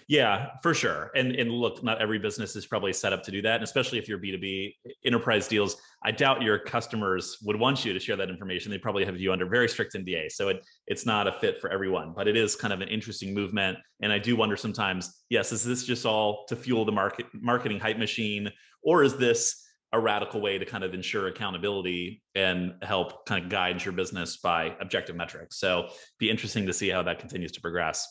[0.08, 1.10] yeah, for sure.
[1.14, 3.98] And and look, not every business is probably set up to do that, and especially
[3.98, 5.76] if you're B2B enterprise deals.
[6.02, 8.70] I doubt your customers would want you to share that information.
[8.70, 10.32] They probably have you under very strict NDA.
[10.32, 13.32] So it it's not a fit for everyone, but it is kind of an interesting
[13.32, 13.78] movement.
[14.02, 17.80] And I do wonder sometimes, yes, is this just all to fuel the market marketing
[17.80, 18.50] hype machine,
[18.82, 23.50] or is this a radical way to kind of ensure accountability and help kind of
[23.50, 25.59] guide your business by objective metrics.
[25.59, 28.07] So be interesting to see how that continues to progress.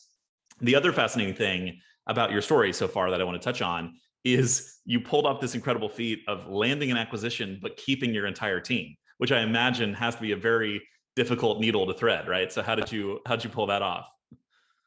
[0.61, 3.93] The other fascinating thing about your story so far that I want to touch on
[4.25, 8.59] is you pulled off this incredible feat of landing an acquisition but keeping your entire
[8.59, 10.81] team, which I imagine has to be a very
[11.15, 12.51] difficult needle to thread, right?
[12.51, 14.07] So how did you how did you pull that off?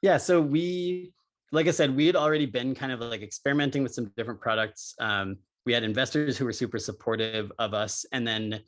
[0.02, 1.12] Yeah, so we
[1.52, 4.94] like I said, we had already been kind of like experimenting with some different products.
[4.98, 8.60] Um, we had investors who were super supportive of us and then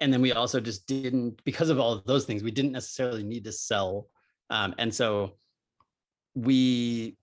[0.00, 3.22] and then we also just didn't because of all of those things we didn't necessarily
[3.22, 4.06] need to sell
[4.50, 5.32] um, and so
[6.34, 7.16] we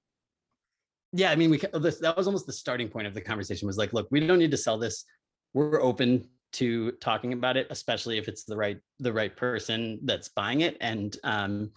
[1.14, 3.94] yeah i mean we that was almost the starting point of the conversation was like
[3.94, 5.06] look we don't need to sell this.
[5.54, 10.30] We're open to talking about it especially if it's the right the right person that's
[10.30, 11.72] buying it and um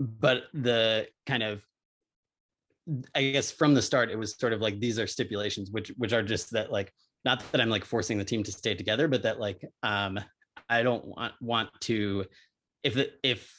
[0.00, 1.64] but the kind of
[3.14, 6.12] I guess from the start, it was sort of like these are stipulations, which which
[6.12, 6.92] are just that like
[7.24, 10.18] not that I'm like forcing the team to stay together, but that like um
[10.68, 12.24] I don't want want to
[12.82, 13.52] if the if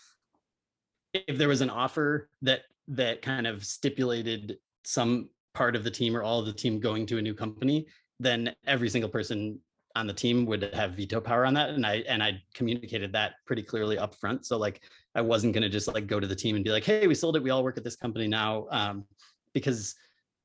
[1.13, 6.15] if there was an offer that that kind of stipulated some part of the team
[6.15, 7.85] or all of the team going to a new company,
[8.19, 9.59] then every single person
[9.99, 13.33] on the team would have veto power on that and i and i communicated that
[13.45, 14.81] pretty clearly up front so like
[15.15, 17.15] i wasn't going to just like go to the team and be like hey we
[17.15, 17.43] sold it.
[17.43, 19.05] We all work at this company now um,
[19.53, 19.95] because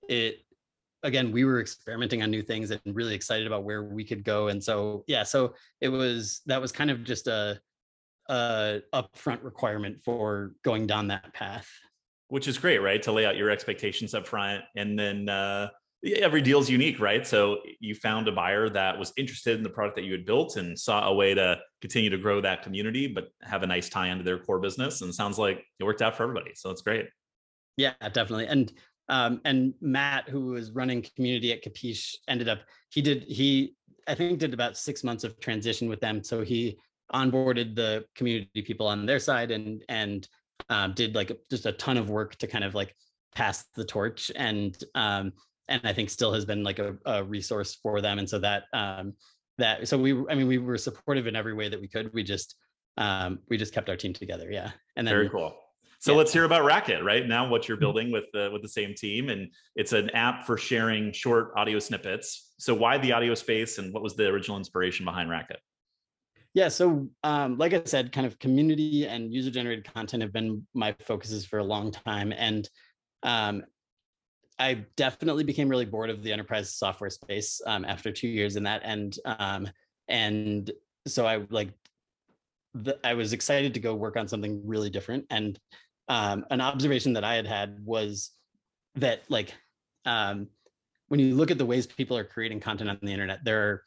[0.09, 0.39] it
[1.03, 4.49] again we were experimenting on new things and really excited about where we could go.
[4.49, 7.61] And so yeah so it was that was kind of just a,
[8.29, 11.69] a upfront requirement for going down that path.
[12.29, 13.03] Which is great right?
[13.03, 15.69] To lay out your expectations up front and then uh
[16.05, 17.27] every deal is unique, right?
[17.27, 20.57] So you found a buyer that was interested in the product that you had built
[20.57, 24.09] and saw a way to continue to grow that community, but have a nice tie
[24.09, 25.01] into their core business.
[25.01, 26.53] And sounds like it worked out for everybody.
[26.55, 27.07] So that's great.
[27.77, 28.47] Yeah, definitely.
[28.47, 28.73] And
[29.09, 33.75] um, and Matt, who was running community at Capiche, ended up he did he
[34.07, 36.23] I think did about six months of transition with them.
[36.23, 36.79] So he
[37.13, 40.29] onboarded the community people on their side and and
[40.69, 42.95] um, did like just a ton of work to kind of like
[43.35, 45.33] pass the torch and um,
[45.69, 48.19] and I think still has been like a, a resource for them.
[48.19, 49.15] And so that um,
[49.59, 52.13] that so we I mean we were supportive in every way that we could.
[52.13, 52.57] We just
[52.97, 54.51] um, we just kept our team together.
[54.51, 55.57] Yeah, and then very cool.
[56.01, 56.19] So yeah.
[56.19, 57.49] let's hear about Racket right now.
[57.49, 57.83] What you're mm-hmm.
[57.83, 61.79] building with the with the same team, and it's an app for sharing short audio
[61.79, 62.53] snippets.
[62.59, 65.61] So why the audio space, and what was the original inspiration behind Racket?
[66.53, 70.67] Yeah, so um, like I said, kind of community and user generated content have been
[70.73, 72.69] my focuses for a long time, and
[73.23, 73.65] um,
[74.59, 78.63] I definitely became really bored of the enterprise software space um, after two years in
[78.65, 79.69] that, and um,
[80.09, 80.71] and
[81.07, 81.71] so I like
[82.75, 85.27] the, I was excited to go work on something really different.
[85.31, 85.59] And
[86.09, 88.31] um, an observation that I had had was
[88.97, 89.55] that like
[90.05, 90.49] um,
[91.09, 93.83] when you look at the ways people are creating content on the internet, there are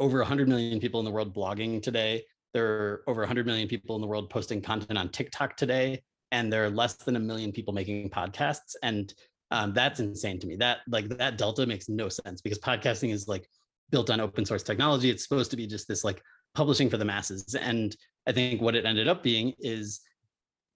[0.00, 2.24] over 100 million people in the world blogging today.
[2.54, 6.52] There are over 100 million people in the world posting content on TikTok today, and
[6.52, 8.74] there are less than a million people making podcasts.
[8.82, 9.12] And
[9.52, 10.56] um, that's insane to me.
[10.56, 13.46] That like that delta makes no sense because podcasting is like
[13.90, 15.10] built on open source technology.
[15.10, 16.22] It's supposed to be just this like
[16.54, 17.54] publishing for the masses.
[17.54, 17.94] And
[18.26, 20.00] I think what it ended up being is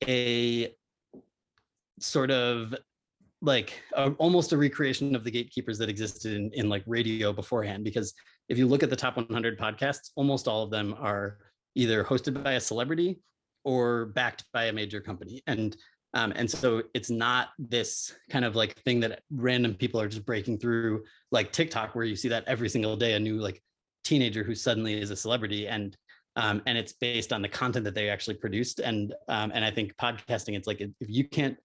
[0.07, 0.75] a
[1.99, 2.75] sort of
[3.41, 7.85] like a, almost a recreation of the gatekeepers that existed in, in like radio beforehand
[7.85, 8.12] because
[8.49, 11.39] if you look at the top 100 podcasts almost all of them are
[11.75, 13.21] either hosted by a celebrity
[13.65, 15.77] or backed by a major company and
[16.14, 20.25] um, and so it's not this kind of like thing that random people are just
[20.25, 23.62] breaking through like tiktok where you see that every single day a new like
[24.05, 25.97] teenager who suddenly is a celebrity and
[26.37, 28.79] um, and it's based on the content that they actually produced.
[28.81, 31.57] And um, and i think podcasting it's like if you can't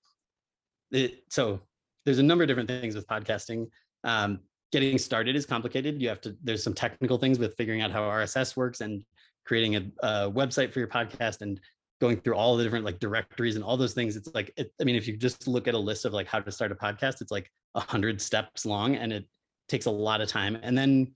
[0.91, 1.60] it, so
[2.06, 3.67] there's a number of different things with podcasting.
[4.04, 4.39] Um,
[4.71, 6.01] getting started is complicated.
[6.01, 9.04] You have to there's some technical things with figuring out how rss works and
[9.45, 11.60] creating a, a website for your podcast and
[12.01, 14.83] going through all the different like directories and all those things it's like it, i
[14.83, 17.21] mean if you just look at a list of like how to start a podcast
[17.21, 19.25] it's like a hundred steps long and it
[19.71, 20.57] takes a lot of time.
[20.61, 21.13] And then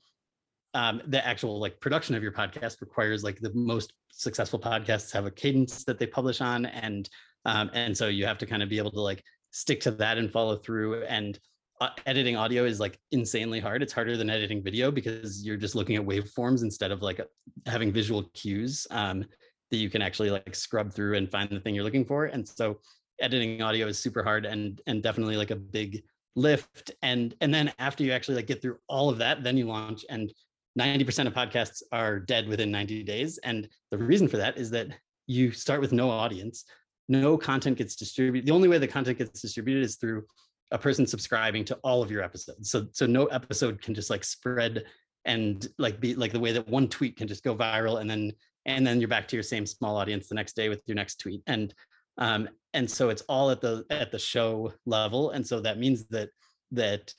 [0.74, 5.26] um, the actual like production of your podcast requires like the most successful podcasts have
[5.26, 7.10] a cadence that they publish on and
[7.48, 10.18] um, and so you have to kind of be able to like stick to that
[10.18, 11.04] and follow through.
[11.04, 11.38] And
[11.80, 13.84] uh, editing audio is like insanely hard.
[13.84, 17.22] It's harder than editing video because you're just looking at waveforms instead of like
[17.68, 18.88] having visual cues.
[18.90, 19.26] Um,
[19.72, 22.48] that you can actually like scrub through and find the thing you're looking for and
[22.48, 22.80] so
[23.20, 26.04] editing audio is super hard and and definitely like a big
[26.36, 29.66] lift and and then after you actually like get through all of that then you
[29.66, 30.32] launch and
[30.78, 33.38] 90% of podcasts are dead within 90 days.
[33.40, 34.88] And the reason for that is that
[35.28, 36.66] you start with no audience,
[37.08, 38.48] no content gets distributed.
[38.48, 40.26] The only way the content gets distributed is through
[40.72, 42.72] a person subscribing to all of your episodes.
[42.72, 44.84] So so no episode can just like spread
[45.24, 48.34] and like be like the way that one tweet can just go viral and then
[48.66, 51.20] and then you're back to your same small audience the next day with your next
[51.20, 51.42] tweet.
[51.48, 51.74] And
[52.18, 55.32] um and so it's all at the at the show level.
[55.32, 56.30] And so that means that
[56.72, 57.14] that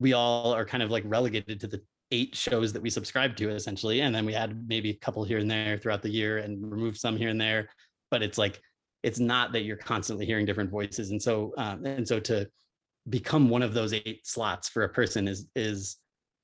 [0.00, 3.50] we all are kind of like relegated to the eight shows that we subscribe to
[3.50, 6.70] essentially and then we had maybe a couple here and there throughout the year and
[6.70, 7.68] remove some here and there
[8.10, 8.60] but it's like
[9.02, 12.48] it's not that you're constantly hearing different voices and so um, and so to
[13.10, 15.96] become one of those eight slots for a person is is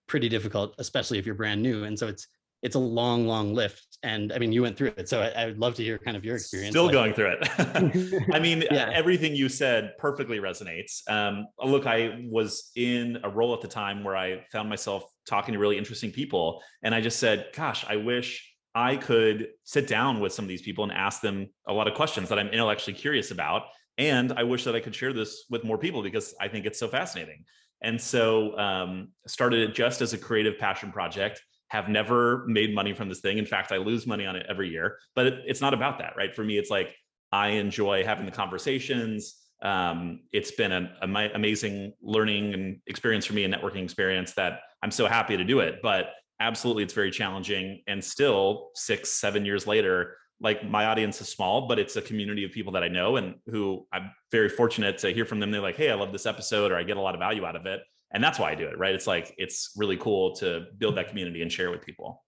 [0.06, 2.28] pretty difficult especially if you're brand new and so it's
[2.64, 3.98] it's a long, long lift.
[4.02, 5.06] And I mean, you went through it.
[5.06, 6.72] So I, I would love to hear kind of your experience.
[6.72, 8.24] Still like, going through it.
[8.32, 8.90] I mean, yeah.
[8.92, 11.08] everything you said perfectly resonates.
[11.08, 15.52] Um, look, I was in a role at the time where I found myself talking
[15.52, 16.62] to really interesting people.
[16.82, 20.62] And I just said, gosh, I wish I could sit down with some of these
[20.62, 23.64] people and ask them a lot of questions that I'm intellectually curious about.
[23.98, 26.78] And I wish that I could share this with more people because I think it's
[26.78, 27.44] so fascinating.
[27.82, 31.42] And so um, started it just as a creative passion project
[31.74, 33.36] have never made money from this thing.
[33.36, 36.14] In fact, I lose money on it every year, but it, it's not about that,
[36.16, 36.32] right?
[36.32, 36.94] For me, it's like
[37.32, 39.34] I enjoy having the conversations.
[39.60, 44.92] Um, it's been an amazing learning and experience for me, a networking experience that I'm
[44.92, 45.80] so happy to do it.
[45.82, 47.82] But absolutely, it's very challenging.
[47.88, 52.44] And still, six, seven years later, like my audience is small, but it's a community
[52.44, 55.50] of people that I know and who I'm very fortunate to hear from them.
[55.50, 57.56] They're like, hey, I love this episode, or I get a lot of value out
[57.56, 57.80] of it
[58.14, 58.94] and that's why I do it, right?
[58.94, 62.22] It's like it's really cool to build that community and share with people.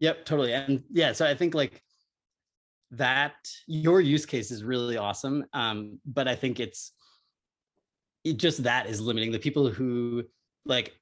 [0.00, 0.52] Yep, totally.
[0.52, 1.80] And yeah, so I think like
[2.90, 3.34] that
[3.66, 5.44] your use case is really awesome.
[5.52, 6.92] Um, but I think it's
[8.24, 10.24] it just that is limiting the people who
[10.66, 10.92] like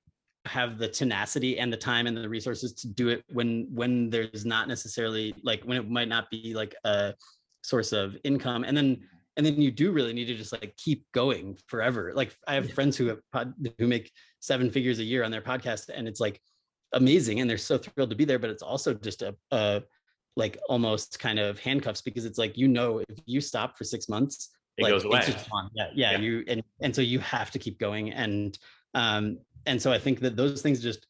[0.44, 4.44] have the tenacity and the time and the resources to do it when when there's
[4.44, 7.14] not necessarily like when it might not be like a
[7.62, 9.00] source of income and then
[9.36, 12.12] and then you do really need to just like keep going forever.
[12.14, 15.40] Like i have friends who have pod, who make seven figures a year on their
[15.42, 16.40] podcast and it's like
[16.92, 19.82] amazing and they're so thrilled to be there but it's also just a, a
[20.36, 24.08] like almost kind of handcuffs because it's like you know if you stop for six
[24.08, 25.22] months it like, goes away.
[25.74, 26.18] yeah, yeah, yeah.
[26.18, 28.58] you and and so you have to keep going and
[28.94, 31.06] um and so i think that those things just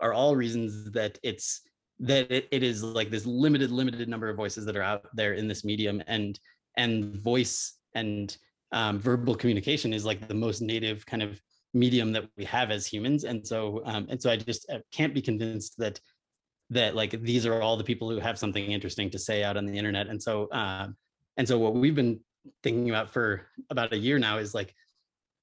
[0.00, 1.62] are all reasons that it's
[2.00, 5.34] that it, it is like this limited limited number of voices that are out there
[5.34, 6.38] in this medium and
[6.76, 8.36] and voice and
[8.72, 11.40] um, verbal communication is like the most native kind of
[11.74, 13.24] medium that we have as humans.
[13.24, 16.00] And so um, and so i just I can't be convinced that
[16.70, 19.66] that like these are all the people who have something interesting to say out on
[19.66, 20.08] the internet.
[20.08, 20.96] And so um,
[21.36, 22.20] and so what we've been
[22.62, 24.74] thinking about for about a year now is like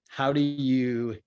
[0.09, 1.17] how do you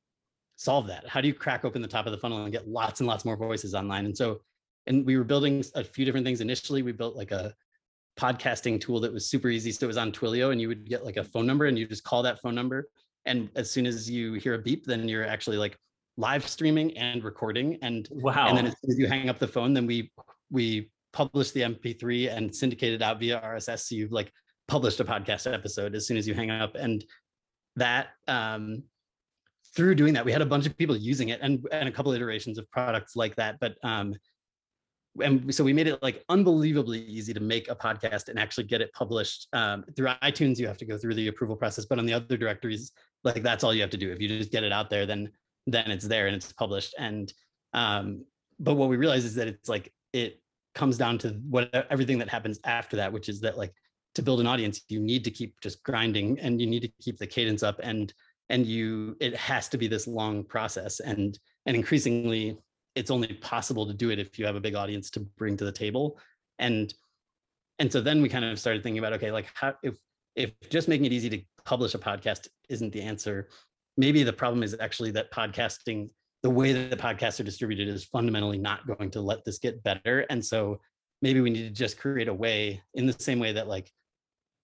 [0.56, 1.06] solve that?
[1.08, 3.24] How do you crack open the top of the funnel and get lots and lots
[3.24, 4.04] more voices online?
[4.06, 4.40] And so
[4.86, 6.82] and we were building a few different things initially.
[6.82, 7.54] We built like a
[8.18, 9.72] podcasting tool that was super easy.
[9.72, 11.86] So it was on twilio and you would get like a phone number and you
[11.86, 12.88] just call that phone number.
[13.24, 15.76] And as soon as you hear a beep then you're actually like
[16.16, 17.78] live streaming and recording.
[17.82, 20.10] And wow and then as soon as you hang up the phone then we
[20.50, 24.32] we publish the mp3 and syndicate it out via rss so you've like
[24.68, 26.74] published a podcast episode as soon as you hang up.
[26.74, 27.04] And
[27.76, 28.82] that um
[29.74, 32.12] through doing that we had a bunch of people using it and and a couple
[32.12, 33.58] iterations of products like that.
[33.60, 34.14] But um
[35.20, 38.80] and so we made it like unbelievably easy to make a podcast and actually get
[38.80, 42.06] it published um, through itunes you have to go through the approval process but on
[42.06, 42.92] the other directories
[43.24, 44.10] like that's all you have to do.
[44.10, 45.30] If you just get it out there then
[45.66, 46.94] then it's there and it's published.
[46.98, 47.32] And
[47.72, 48.24] um,
[48.58, 50.40] but what we realize is that it's like it
[50.74, 53.74] comes down to what everything that happens after that which is that like
[54.14, 57.18] to build an audience you need to keep just grinding and you need to keep
[57.18, 58.12] the cadence up and
[58.48, 61.00] and you it has to be this long process.
[61.00, 62.58] And and increasingly
[62.94, 65.64] it's only possible to do it if you have a big audience to bring to
[65.64, 66.18] the table.
[66.58, 66.92] And
[67.78, 69.96] and so then we kind of started thinking about okay like how if
[70.36, 73.48] if just making it easy to publish a podcast isn't the answer
[73.96, 76.08] maybe the problem is actually that podcasting
[76.42, 79.82] the way that the podcasts are distributed is fundamentally not going to let this get
[79.82, 80.26] better.
[80.28, 80.80] And so
[81.20, 83.90] maybe we need to just create a way in the same way that like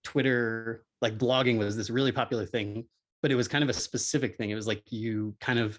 [0.05, 2.85] twitter like blogging was this really popular thing
[3.23, 4.51] but it was kind of a specific thing.
[4.51, 5.79] It was like you kind of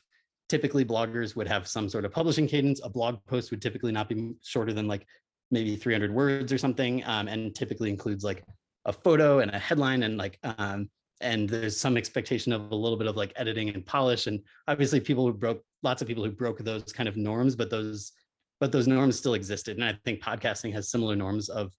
[0.49, 2.81] typically bloggers would have some sort of publishing cadence.
[2.83, 5.05] A blog post would typically not be shorter than like
[5.51, 8.43] maybe 300 words or something, um, and typically includes like
[8.85, 10.89] a photo and a headline and like um,
[11.21, 14.27] and there's some expectation of a little bit of like editing and polish.
[14.27, 17.69] And obviously, people who broke lots of people who broke those kind of norms, but
[17.69, 18.11] those
[18.59, 19.77] but those norms still existed.
[19.77, 21.71] And I think podcasting has similar norms of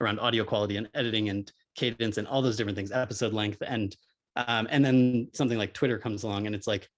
[0.00, 3.96] around audio quality and editing and cadence and all those different things, episode length and
[4.36, 6.88] um, and then something like Twitter comes along and it's like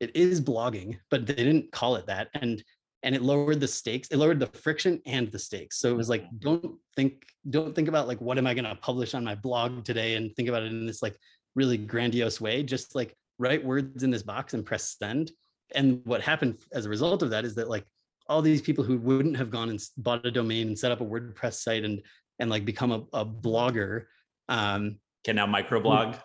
[0.00, 2.28] it is blogging, but they didn't call it that.
[2.34, 2.62] And
[3.02, 5.78] and it lowered the stakes, it lowered the friction and the stakes.
[5.78, 9.14] So it was like, don't think, don't think about like what am I gonna publish
[9.14, 11.16] on my blog today and think about it in this like
[11.54, 12.62] really grandiose way.
[12.62, 15.32] Just like write words in this box and press send.
[15.74, 17.86] And what happened as a result of that is that like
[18.28, 21.04] all these people who wouldn't have gone and bought a domain and set up a
[21.04, 22.02] WordPress site and
[22.38, 24.04] and like become a, a blogger
[24.48, 26.18] um, can now microblog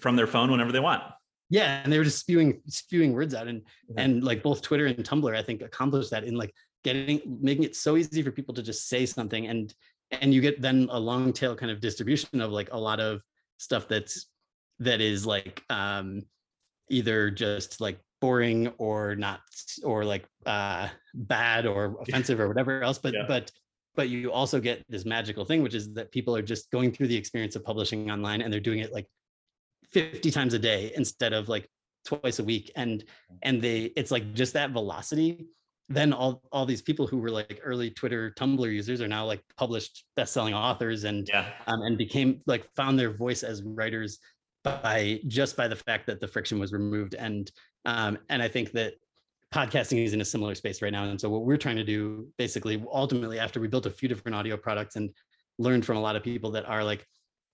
[0.00, 1.02] from their phone whenever they want
[1.50, 3.62] yeah and they were just spewing spewing words out and
[3.96, 7.76] and like both twitter and tumblr i think accomplished that in like getting making it
[7.76, 9.74] so easy for people to just say something and
[10.10, 13.22] and you get then a long tail kind of distribution of like a lot of
[13.58, 14.26] stuff that's
[14.78, 16.22] that is like um
[16.88, 19.40] either just like boring or not
[19.82, 23.24] or like uh bad or offensive or whatever else but yeah.
[23.26, 23.50] but
[23.96, 27.08] but you also get this magical thing which is that people are just going through
[27.08, 29.06] the experience of publishing online and they're doing it like
[29.92, 31.68] 50 times a day instead of like
[32.04, 33.04] twice a week and
[33.42, 35.46] and they it's like just that velocity.
[35.88, 39.42] Then all all these people who were like early twitter tumblr users are now like
[39.56, 41.50] published best-selling authors and yeah.
[41.66, 44.18] um, and became like found their voice as writers
[44.62, 47.14] by just by the fact that the friction was removed.
[47.14, 47.50] And
[47.86, 48.94] um and i think that
[49.52, 51.04] podcasting is in a similar space right now.
[51.04, 54.36] And so what we're trying to do basically ultimately after we built a few different
[54.36, 55.10] audio products and
[55.58, 57.04] learned from a lot of people that are like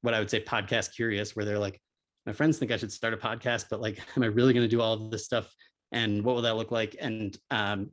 [0.03, 1.81] what i would say podcast curious where they're like
[2.27, 4.69] my friends think I should start a podcast, but like, am I really going to
[4.69, 5.53] do all of this stuff?
[5.93, 6.97] And what will that look like?
[7.01, 7.91] And um,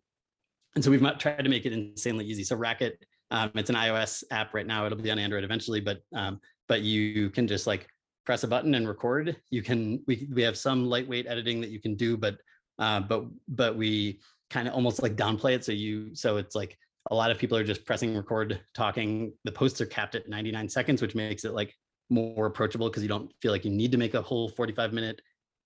[0.76, 2.44] and so we've tried to make it insanely easy.
[2.44, 4.86] So Racket, um, it's an iOS app right now.
[4.86, 7.88] It'll be on Android eventually, but um, but you can just like
[8.26, 9.36] press a button and record.
[9.52, 12.38] You can we we have some lightweight editing that you can do, but
[12.80, 14.20] uh, but but we
[14.50, 15.64] kind of almost like downplay it.
[15.64, 16.76] So you so it's like
[17.12, 19.34] a lot of people are just pressing record, talking.
[19.44, 21.76] The posts are capped at 99 seconds, which makes it like
[22.10, 25.22] more approachable because you don't feel like you need to make a whole 45 minute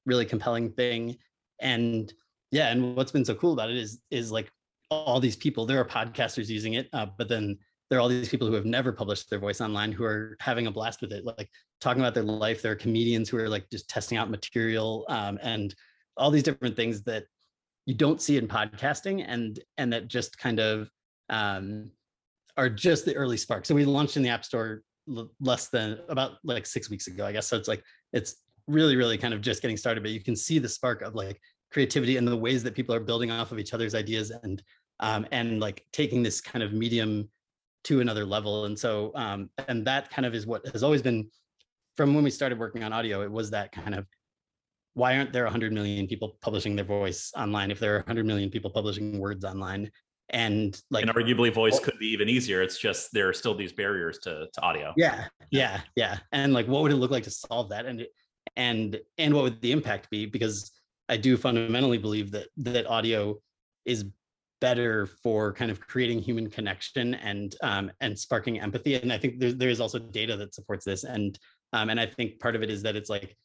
[0.06, 1.18] really compelling thing
[1.60, 2.14] and
[2.52, 4.50] yeah and what's been so cool about it is is like
[4.90, 7.58] all these people there are podcasters using it uh, but then
[7.90, 10.68] there are all these people who have never published their voice online who are having
[10.68, 12.62] a blast with it, like talking about their life.
[12.62, 15.74] There are comedians who are like just testing out material um, and
[16.18, 17.26] all these different things that
[17.86, 20.90] you don't see in podcasting and and that just kind of
[21.30, 21.92] um,
[22.58, 23.66] are just the early spark.
[23.66, 24.82] So we launched in the App Store
[25.40, 27.48] less than about like six weeks ago, I guess.
[27.48, 27.84] So it's like
[28.14, 28.36] it's
[28.68, 31.40] really, really kind of just getting started, but you can see the spark of like
[31.72, 34.62] creativity and the ways that people are building off of each other's ideas and
[35.00, 37.30] um, and like taking this kind of medium
[37.84, 38.66] to another level.
[38.66, 41.30] And so um, and that kind of is what has always been
[41.96, 43.22] from when we started working on audio.
[43.22, 44.06] It was that kind of
[44.94, 48.50] why aren't there 100 million people publishing their voice online if there are 100 million
[48.50, 49.92] people publishing words online
[50.30, 52.62] and like and arguably voice could be even easier.
[52.62, 54.94] It's just there are still these barriers to, to audio.
[54.98, 55.26] Yeah.
[55.52, 56.18] yeah yeah.
[56.32, 57.86] And like what would it look like to solve that?
[57.86, 58.06] And
[58.56, 60.26] and and what would the impact be?
[60.26, 60.72] Because
[61.10, 63.40] i do fundamentally believe that that audio
[63.86, 64.04] is
[64.60, 68.96] better for kind of creating human connection and um, and sparking empathy.
[68.96, 71.04] And i think there, there is also data that supports this.
[71.04, 71.38] And
[71.74, 73.38] um, and i think part of it is that it's like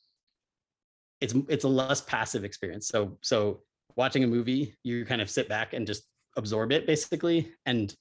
[1.20, 2.89] it's it's a less passive experience.
[2.89, 3.62] So so
[3.95, 6.03] watching a movie you kind of sit back and just
[6.37, 7.95] absorb it basically and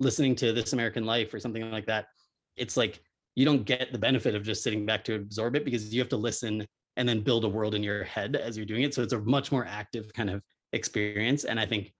[0.00, 2.06] listening to this american life or something like that
[2.56, 3.00] it's like
[3.34, 6.08] you don't get the benefit of just sitting back to absorb it because you have
[6.08, 6.66] to listen
[6.96, 8.94] and then build a world in your head as you're doing it.
[8.94, 11.44] So it's a much more active kind of experience.
[11.44, 11.92] And i think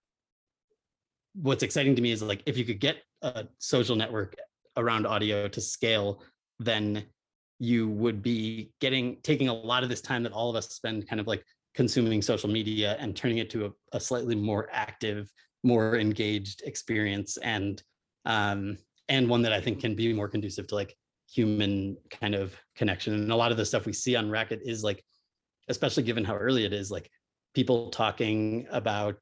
[1.34, 4.34] what's exciting to me is like if you could get a social network
[4.76, 6.22] around audio to scale
[6.58, 7.04] then
[7.58, 11.06] you would be getting taking a lot of this time that all of us spend
[11.06, 15.30] kind of like consuming social media and turning it to a, a slightly more active
[15.66, 17.82] more engaged experience and
[18.24, 20.96] um, and one that I think can be more conducive to like
[21.30, 23.14] human kind of connection.
[23.14, 25.04] And a lot of the stuff we see on Racket is like,
[25.68, 27.10] especially given how early it is, like
[27.54, 29.18] people talking about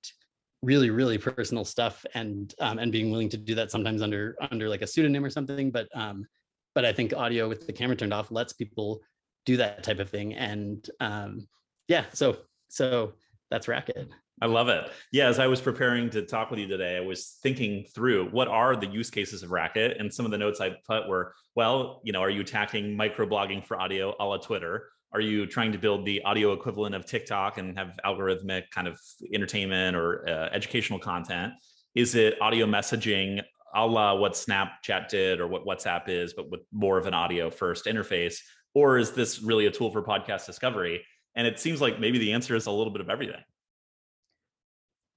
[0.63, 4.69] really really personal stuff and um, and being willing to do that sometimes under under
[4.69, 5.71] like a pseudonym or something.
[5.71, 6.27] But um,
[6.75, 9.01] but I think audio with the camera turned off lets people
[9.47, 10.35] do that type of thing.
[10.35, 11.49] And um,
[11.89, 12.37] yeah, so
[12.69, 13.15] so
[13.51, 14.11] that's Racket.
[14.43, 14.91] I love it.
[15.13, 18.49] Yeah, as I was preparing to talk with you today, I was thinking through what
[18.49, 22.01] are the use cases of Racket, and some of the notes I put were, well,
[22.05, 24.89] you know, are you attacking microblogging for audio a la Twitter?
[25.13, 29.01] Are you trying to build the audio equivalent of TikTok and have algorithmic kind of
[29.33, 31.53] entertainment or uh, educational content?
[31.95, 33.41] Is it audio messaging
[33.77, 37.51] a la what Snapchat did or what WhatsApp is, but with more of an audio
[37.51, 38.39] first interface?
[38.75, 41.05] Or is this really a tool for podcast discovery?
[41.37, 43.41] And it seems like maybe the answer is a little bit of everything.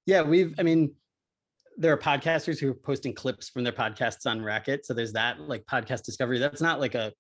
[0.08, 0.96] Yeah, we've, I mean,
[1.78, 4.86] there are podcasters who are posting clips from their podcasts on Racket.
[4.86, 6.40] So there's that like podcast discovery.
[6.40, 7.14] That's not like a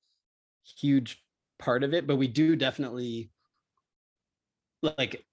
[0.79, 1.21] huge
[1.59, 3.29] part of it, but we do definitely
[4.81, 5.23] like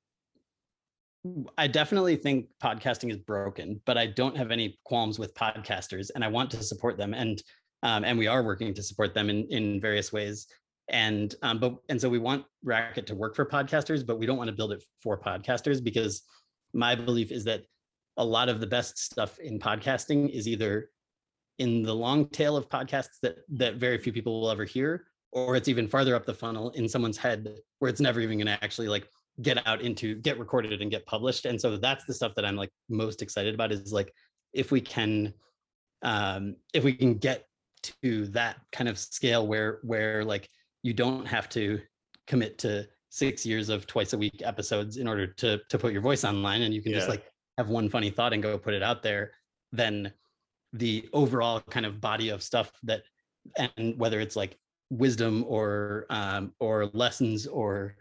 [1.57, 6.23] I definitely think podcasting is broken, but I don't have any qualms with podcasters and
[6.23, 7.15] I want to support them.
[7.15, 7.43] And
[7.83, 10.49] um, and we are working to support them in in various ways.
[10.89, 14.37] And um, but and so we want Racket to work for podcasters, but we don't
[14.37, 16.23] want to build it for podcasters because
[16.75, 17.65] my belief is that
[18.17, 20.91] a lot of the best stuff in podcasting is either
[21.59, 25.57] in the long tail of podcasts that that very few people will ever hear or
[25.57, 28.65] it's even farther up the funnel in someone's head where it's never even going to
[28.65, 29.09] actually like
[29.43, 31.45] get out into get recorded and get published.
[31.45, 34.13] And so that's the stuff that i'm like most excited about is like
[34.53, 35.35] if we can
[36.03, 37.47] um if we can get
[38.03, 40.49] to that kind of scale where where like
[40.83, 41.81] you don't have to
[42.27, 46.03] commit to six years of twice a week episodes in order to to put your
[46.03, 46.99] voice online and you can yeah.
[46.99, 47.25] just like
[47.57, 49.31] have one funny thought and go put it out there
[49.71, 50.13] then
[50.73, 53.03] the overall kind of body of stuff that
[53.57, 54.59] and whether it's like
[54.91, 57.95] wisdom or um, or lessons or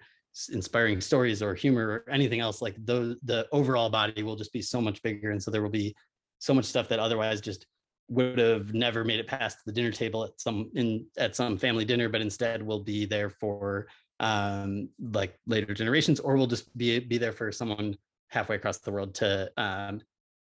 [0.51, 4.63] inspiring stories or humor or anything else like those the overall body will just be
[4.63, 5.95] so much bigger and so there will be
[6.39, 7.67] so much stuff that otherwise just
[8.09, 11.85] would have never made it past the dinner table at some in at some family
[11.85, 13.85] dinner but instead will be there for
[14.19, 17.95] um, like later generations, or we'll just be be there for someone
[18.29, 20.01] halfway across the world to um,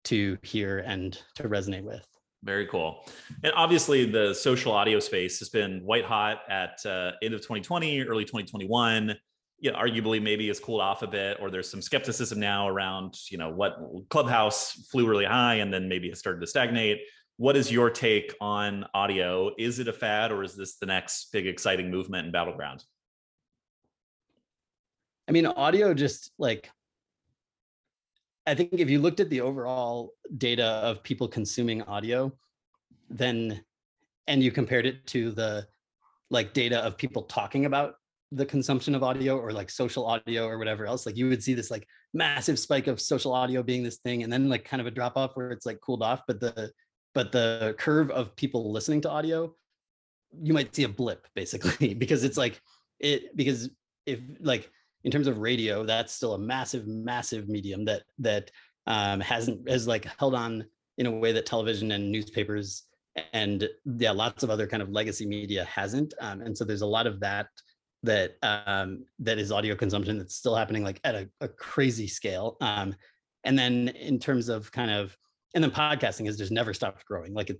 [0.06, 2.06] to hear and to resonate with.
[2.44, 3.06] Very cool.
[3.44, 8.02] And obviously, the social audio space has been white hot at uh, end of 2020,
[8.04, 9.16] early 2021.
[9.60, 13.38] Yeah, arguably maybe it's cooled off a bit, or there's some skepticism now around, you
[13.38, 13.78] know, what
[14.10, 17.02] Clubhouse flew really high and then maybe has started to stagnate.
[17.38, 19.52] What is your take on audio?
[19.60, 22.84] Is it a fad, or is this the next big exciting movement in battleground?
[25.32, 26.70] I mean, audio just like
[28.46, 32.34] I think if you looked at the overall data of people consuming audio,
[33.10, 33.64] then
[34.28, 35.66] and you compared it to the
[36.30, 37.94] like data of people talking about
[38.34, 41.54] the consumption of audio or like social audio or whatever else, like you would see
[41.54, 44.88] this like massive spike of social audio being this thing, and then like kind of
[44.88, 46.24] a drop off where it's like cooled off.
[46.28, 46.72] But the
[47.16, 49.56] but the curve of people listening to audio,
[50.44, 52.60] you might see a blip basically because it's like
[53.00, 53.70] it because
[54.06, 54.70] if like
[55.04, 58.52] in terms of radio, that's still a massive, massive medium that that
[58.88, 60.66] um, hasn't has like held on
[60.98, 62.84] in a way that television and newspapers
[63.34, 66.14] and yeah, lots of other kind of legacy media hasn't.
[66.22, 67.48] Um, and so there's a lot of that
[68.04, 72.58] that um, that is audio consumption that's still happening like at a, a crazy scale.
[72.62, 72.96] Um,
[73.44, 75.16] and then in terms of kind of
[75.54, 77.34] and then podcasting has just never stopped growing.
[77.34, 77.52] Like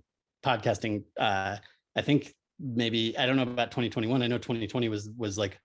[0.44, 1.56] podcasting, uh,
[1.96, 4.22] I think maybe I don't know about 2021.
[4.22, 5.58] I know 2020 was was like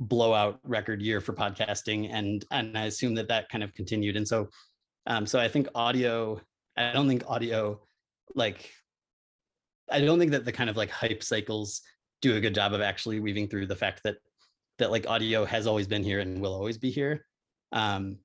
[0.00, 4.16] blowout record year for podcasting, and and I assume that that kind of continued.
[4.16, 4.48] And so,
[5.06, 6.40] um, so I think audio.
[6.76, 7.80] I don't think audio,
[8.34, 8.72] like,
[9.90, 11.82] I don't think that the kind of like hype cycles
[12.20, 14.16] do a good job of actually weaving through the fact that
[14.78, 17.24] that like audio has always been here and will always be here.
[17.70, 18.18] Um,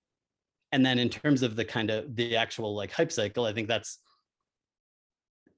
[0.72, 3.68] and then in terms of the kind of the actual like hype cycle, I think
[3.68, 4.00] that's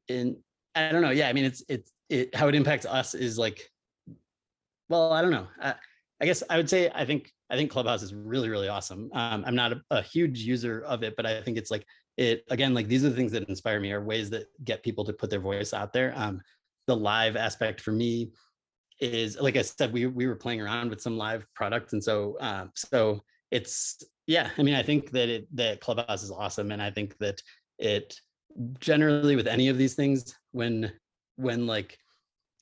[0.08, 0.38] in
[0.76, 1.12] I don't know.
[1.12, 3.70] Yeah, I mean it's it's it how it impacts us is like
[4.90, 5.48] well, I don't know.
[6.22, 9.10] I guess I would say I think I think Clubhouse is really really awesome.
[9.14, 11.86] Um, I'm not a, a huge user of it, but I think it's like
[12.18, 15.04] it again like these are the things that inspire me are ways that get people
[15.06, 16.14] to put their voice out there.
[16.16, 16.42] Um,
[16.88, 18.32] the live aspect for me
[19.00, 22.38] is like I said, we we were playing around with some live products, and so
[22.40, 24.50] um, so it's yeah.
[24.58, 27.42] I mean, I think that it that Clubhouse is awesome, and I think that
[27.80, 28.16] it
[28.80, 30.92] generally with any of these things when
[31.38, 31.98] when like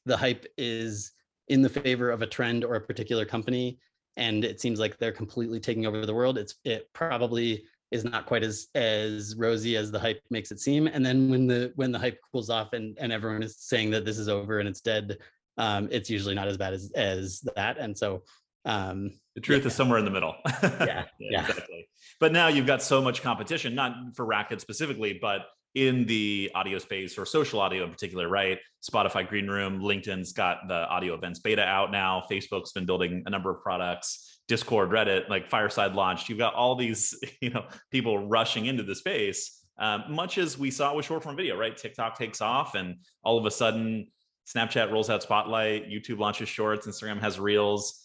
[0.05, 1.11] the hype is
[1.49, 3.79] in the favor of a trend or a particular company
[4.19, 6.37] and it seems like they're completely taking over the world.
[6.37, 10.87] It's it probably is not quite as as rosy as the hype makes it seem.
[10.87, 14.05] And then when the when the hype cools off and and everyone is saying that
[14.05, 15.17] this is over and it's dead
[15.57, 17.77] um it's usually not as bad as as that.
[17.77, 18.23] And so
[18.65, 19.67] um the truth yeah.
[19.67, 20.35] is somewhere in the middle.
[20.45, 21.47] Yeah, yeah, yeah.
[21.47, 21.89] exactly.
[22.19, 26.79] But now you've got so much competition not for racket specifically but in the audio
[26.79, 28.57] space or social audio in particular, right?
[28.81, 32.23] Spotify Green Room, LinkedIn's got the audio events beta out now.
[32.29, 34.41] Facebook's been building a number of products.
[34.47, 36.27] Discord, Reddit, like Fireside launched.
[36.27, 39.63] You've got all these, you know, people rushing into the space.
[39.77, 41.75] Um, much as we saw with short form video, right?
[41.75, 44.07] TikTok takes off, and all of a sudden,
[44.53, 48.03] Snapchat rolls out Spotlight, YouTube launches Shorts, Instagram has Reels.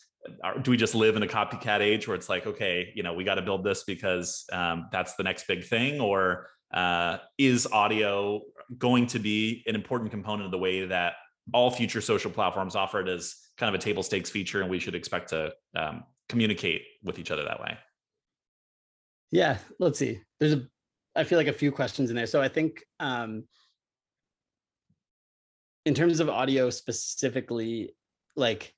[0.62, 3.24] Do we just live in a copycat age where it's like, okay, you know, we
[3.24, 8.42] got to build this because um, that's the next big thing, or uh, is audio
[8.78, 11.14] going to be an important component of the way that
[11.52, 14.78] all future social platforms offer it as kind of a table stakes feature and we
[14.78, 17.78] should expect to um, communicate with each other that way?
[19.30, 20.20] Yeah let's see.
[20.40, 20.66] There's a
[21.16, 22.26] i feel like a few questions in there.
[22.26, 23.44] So i think um,
[25.84, 27.94] in terms of audio specifically
[28.36, 28.74] like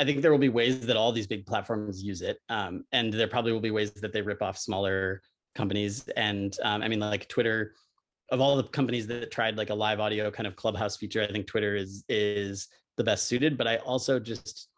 [0.00, 3.12] i think there will be ways that all these big platforms use it um, and
[3.12, 5.22] there probably will be ways that they rip off smaller
[5.54, 6.08] companies.
[6.16, 7.74] And um, I mean, like Twitter,
[8.30, 11.30] of all the companies that tried like a live audio kind of clubhouse feature, I
[11.30, 13.56] think Twitter is is the best suited.
[13.58, 14.68] But I also just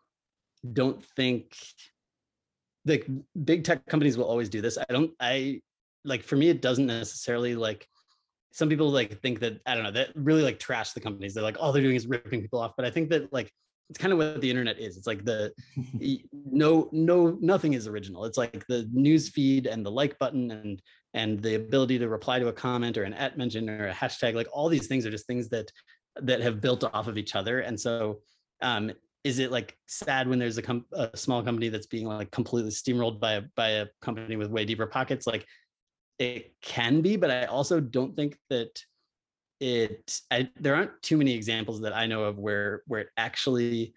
[0.73, 1.57] don't think
[2.85, 3.03] the
[3.45, 4.79] big tech companies will always do this.
[4.79, 5.13] I don't.
[5.21, 5.61] I
[6.05, 7.89] like for me, it doesn't necessarily like.
[8.53, 11.35] Some people like think that I don't know that really like trash the companies.
[11.35, 12.75] They're like all they're doing is ripping people off.
[12.77, 13.53] But I think that like
[13.91, 14.97] it's kind of what the internet is.
[14.97, 15.53] It's like the
[16.33, 18.25] no no nothing is original.
[18.25, 20.83] It's like the news feed and the like button and
[21.13, 24.35] and the ability to reply to a comment or an at mention or a hashtag.
[24.35, 25.71] Like all these things are just things that
[26.23, 27.61] that have built off of each other.
[27.61, 28.21] And so
[28.63, 28.93] um,
[29.25, 32.71] is it like sad when there's a, com- a small company that's being like completely
[32.71, 35.27] steamrolled by a by a company with way deeper pockets?
[35.27, 35.47] Like
[36.19, 38.81] it can be, but I also don't think that
[39.61, 43.95] it I, there aren't too many examples that I know of where where it actually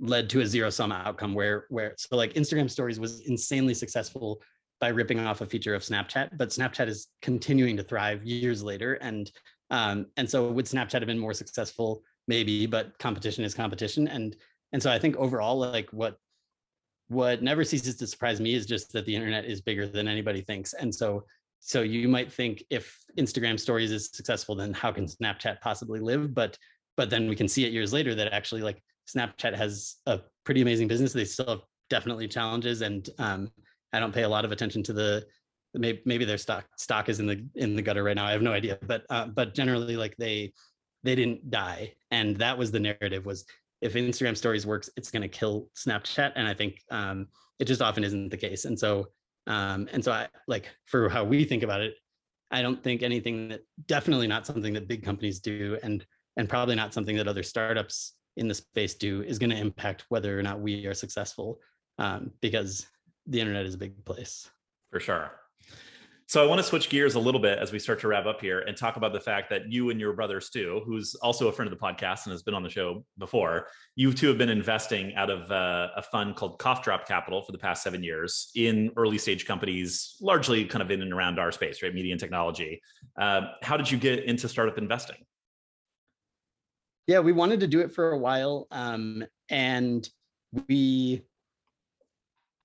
[0.00, 4.40] led to a zero sum outcome where where so like Instagram stories was insanely successful
[4.80, 8.94] by ripping off a feature of Snapchat, but Snapchat is continuing to thrive years later.
[8.94, 9.30] And
[9.70, 12.02] um, and so would Snapchat have been more successful?
[12.26, 14.08] Maybe, but competition is competition.
[14.08, 14.36] And
[14.72, 16.16] and so I think overall, like what
[17.08, 20.40] what never ceases to surprise me is just that the internet is bigger than anybody
[20.40, 20.72] thinks.
[20.72, 21.24] And so
[21.60, 26.34] so you might think if instagram stories is successful then how can snapchat possibly live?
[26.34, 26.56] But
[26.96, 30.60] but then we can see it years later that actually like snapchat has a pretty
[30.60, 31.12] amazing business.
[31.12, 33.50] They still have definitely challenges and um,
[33.92, 35.26] i don't pay a lot of attention to the
[35.74, 38.26] maybe, maybe their stock stock is in the in the gutter right now.
[38.26, 38.78] I have no idea.
[38.86, 40.52] But uh, but generally like they
[41.02, 41.94] they didn't die.
[42.10, 43.44] And that was the narrative was
[43.80, 46.32] if instagram stories works it's going to kill snapchat.
[46.36, 48.64] And i think um, it just often isn't the case.
[48.64, 49.08] And so
[49.46, 51.94] um, and so I like for how we think about it,
[52.50, 56.04] I don't think anything that definitely not something that big companies do and
[56.36, 60.04] and probably not something that other startups in the space do is going to impact
[60.08, 61.58] whether or not we are successful
[61.98, 62.86] um, because
[63.26, 64.48] the internet is a big place.
[64.90, 65.39] For sure.
[66.30, 68.40] So I want to switch gears a little bit as we start to wrap up
[68.40, 71.52] here and talk about the fact that you and your brother Stu, who's also a
[71.52, 73.66] friend of the podcast and has been on the show before,
[73.96, 77.50] you two have been investing out of uh, a fund called Cough Drop Capital for
[77.50, 81.50] the past seven years in early stage companies, largely kind of in and around our
[81.50, 81.92] space, right?
[81.92, 82.80] Media and technology.
[83.20, 85.16] Uh, how did you get into startup investing?
[87.08, 90.08] Yeah, we wanted to do it for a while, um, and
[90.68, 91.22] we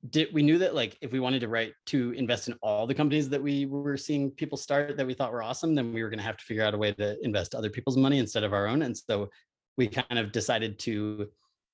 [0.10, 2.94] did we knew that like if we wanted to write to invest in all the
[2.94, 6.10] companies that we were seeing people start that we thought were awesome then we were
[6.10, 8.54] going to have to figure out a way to invest other people's money instead of
[8.54, 9.30] our own and so
[9.78, 11.28] we kind of decided to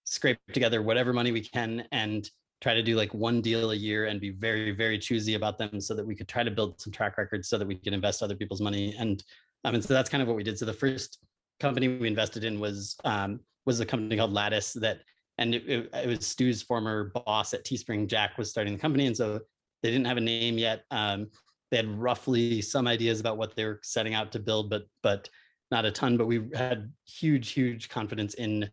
[0.03, 2.29] scrape together whatever money we can and
[2.61, 5.81] try to do like one deal a year and be very very choosy about them
[5.81, 8.21] so that we could try to build some track records so that we could invest
[8.21, 9.23] other people's money and
[9.63, 10.57] um, and so that's kind of what we did.
[10.57, 11.19] So the first
[11.59, 15.01] company we invested in was um, was a company called lattice that
[15.37, 18.07] and it, it, it, was Stu's former boss at Teespring.
[18.07, 19.39] Jack was starting the company, and so
[19.81, 20.83] they didn't have a name yet.
[20.91, 21.29] Um,
[21.71, 25.29] they had roughly some ideas about what they were setting out to build, but but
[25.71, 26.17] not a ton.
[26.17, 28.69] But we had huge, huge confidence in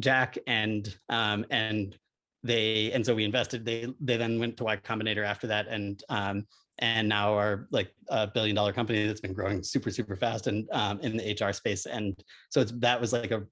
[0.00, 1.96] Jack, and um, and
[2.42, 3.64] they and so we invested.
[3.64, 6.46] They they then went to Y Combinator after that, and um,
[6.78, 10.68] and now are like a billion dollar company that's been growing super super fast and
[10.72, 11.86] um, in the HR space.
[11.86, 13.44] And so it's that was like a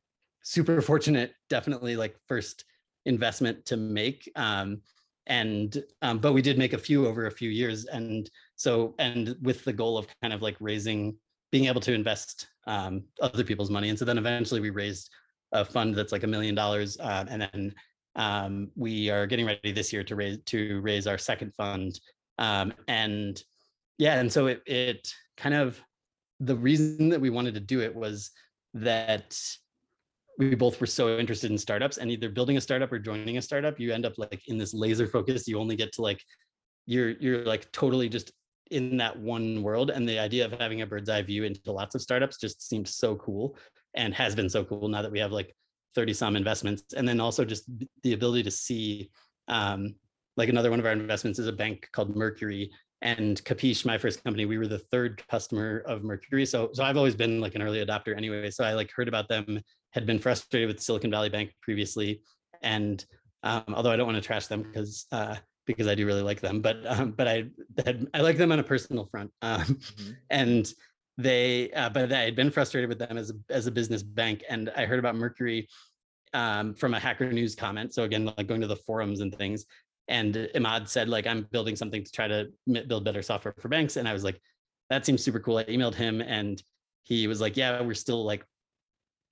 [0.42, 2.64] super fortunate, definitely like first
[3.06, 4.30] investment to make.
[4.36, 4.80] Um,
[5.26, 9.36] and um, but we did make a few over a few years, and so and
[9.42, 11.14] with the goal of kind of like raising,
[11.52, 15.10] being able to invest um, other people's money, and so then eventually we raised
[15.52, 17.74] a fund that's like a million dollars, uh, and then
[18.16, 22.00] um, we are getting ready this year to raise to raise our second fund,
[22.38, 23.44] um, and
[23.98, 25.80] yeah, and so it it kind of
[26.40, 28.30] the reason that we wanted to do it was
[28.74, 29.38] that
[30.40, 33.42] we both were so interested in startups and either building a startup or joining a
[33.42, 36.24] startup you end up like in this laser focus you only get to like
[36.86, 38.32] you're you're like totally just
[38.70, 41.94] in that one world and the idea of having a bird's eye view into lots
[41.94, 43.54] of startups just seemed so cool
[43.94, 45.54] and has been so cool now that we have like
[45.94, 47.64] 30 some investments and then also just
[48.02, 49.10] the ability to see
[49.48, 49.94] um,
[50.38, 52.70] like another one of our investments is a bank called mercury
[53.02, 56.44] and Capiche, my first company, we were the third customer of Mercury.
[56.44, 58.50] So, so I've always been like an early adopter anyway.
[58.50, 62.22] So I like heard about them had been frustrated with Silicon Valley Bank previously,
[62.62, 63.04] and
[63.42, 65.36] um, although I don't want to trash them because uh,
[65.66, 67.44] because I do really like them, but um, but I
[67.84, 70.10] had, I like them on a personal front, um, mm-hmm.
[70.30, 70.72] and
[71.18, 74.44] they uh, but I had been frustrated with them as a as a business bank,
[74.48, 75.68] and I heard about Mercury
[76.32, 77.94] um, from a Hacker News comment.
[77.94, 79.66] So again, like going to the forums and things,
[80.08, 82.48] and Immad said like I'm building something to try to
[82.86, 84.40] build better software for banks, and I was like,
[84.88, 85.58] that seems super cool.
[85.58, 86.62] I emailed him, and
[87.04, 88.44] he was like, yeah, we're still like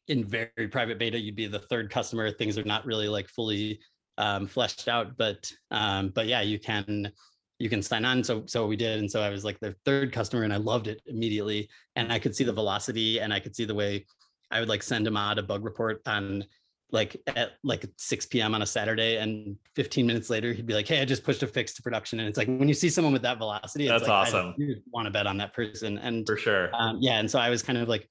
[0.09, 2.31] in very private beta, you'd be the third customer.
[2.31, 3.81] Things are not really like fully
[4.17, 7.13] um, fleshed out, but um, but yeah, you can
[7.59, 8.25] you can sign on.
[8.25, 10.89] So so we did, and so I was like the third customer, and I loved
[10.89, 11.69] it immediately.
[11.97, 14.07] And I could see the velocity, and I could see the way
[14.51, 16.45] I would like send him out a bug report on
[16.91, 18.55] like at like 6 p.m.
[18.55, 21.47] on a Saturday, and 15 minutes later he'd be like, "Hey, I just pushed a
[21.47, 24.11] fix to production." And it's like when you see someone with that velocity, that's like,
[24.11, 24.55] awesome.
[24.57, 27.19] You want to bet on that person, and for sure, um, yeah.
[27.19, 28.09] And so I was kind of like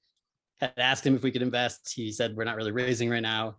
[0.60, 1.92] had asked him if we could invest.
[1.94, 3.56] He said we're not really raising right now.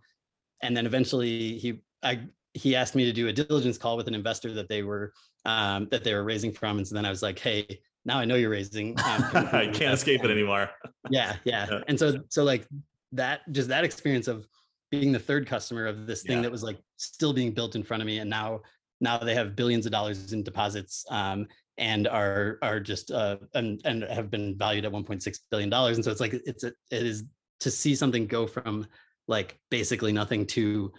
[0.62, 2.20] And then eventually he I
[2.54, 5.12] he asked me to do a diligence call with an investor that they were
[5.44, 6.78] um, that they were raising from.
[6.78, 7.66] And so then I was like, hey,
[8.04, 8.90] now I know you're raising.
[9.00, 10.70] Um, I can't escape it anymore.
[11.10, 11.80] yeah, yeah, yeah.
[11.88, 12.66] And so so like
[13.12, 14.46] that just that experience of
[14.90, 16.42] being the third customer of this thing yeah.
[16.42, 18.60] that was like still being built in front of me and now
[19.00, 21.46] now they have billions of dollars in deposits um,
[21.80, 25.96] and are are just uh, and and have been valued at 1.6 billion dollars.
[25.96, 27.24] And so it's like it's a, it is
[27.60, 28.86] to see something go from
[29.26, 30.92] like basically nothing to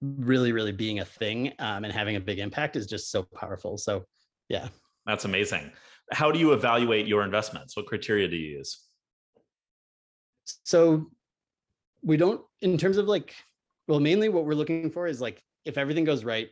[0.00, 3.76] really really being a thing um, and having a big impact is just so powerful.
[3.76, 4.04] So
[4.48, 4.68] yeah,
[5.04, 5.70] that's amazing.
[6.12, 7.76] How do you evaluate your investments?
[7.76, 8.84] What criteria do you use?
[10.64, 11.10] So
[12.02, 13.34] we don't in terms of like
[13.86, 16.48] well mainly what we're looking for is like if everything goes right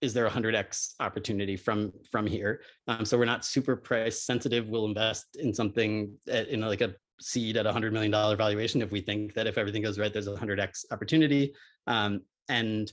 [0.00, 2.60] is there a 100x opportunity from from here?
[2.86, 4.68] Um, so we're not super price sensitive.
[4.68, 8.92] We'll invest in something at, in like a seed at a $100 million valuation if
[8.92, 11.52] we think that if everything goes right there's a 100x opportunity.
[11.86, 12.92] Um, and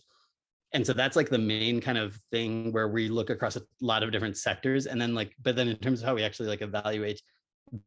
[0.74, 4.04] and so that's like the main kind of thing where we look across a lot
[4.04, 6.62] of different sectors and then like but then in terms of how we actually like
[6.62, 7.22] evaluate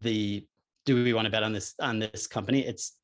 [0.00, 0.46] the
[0.84, 2.66] do we want to bet on this on this company?
[2.66, 2.96] It's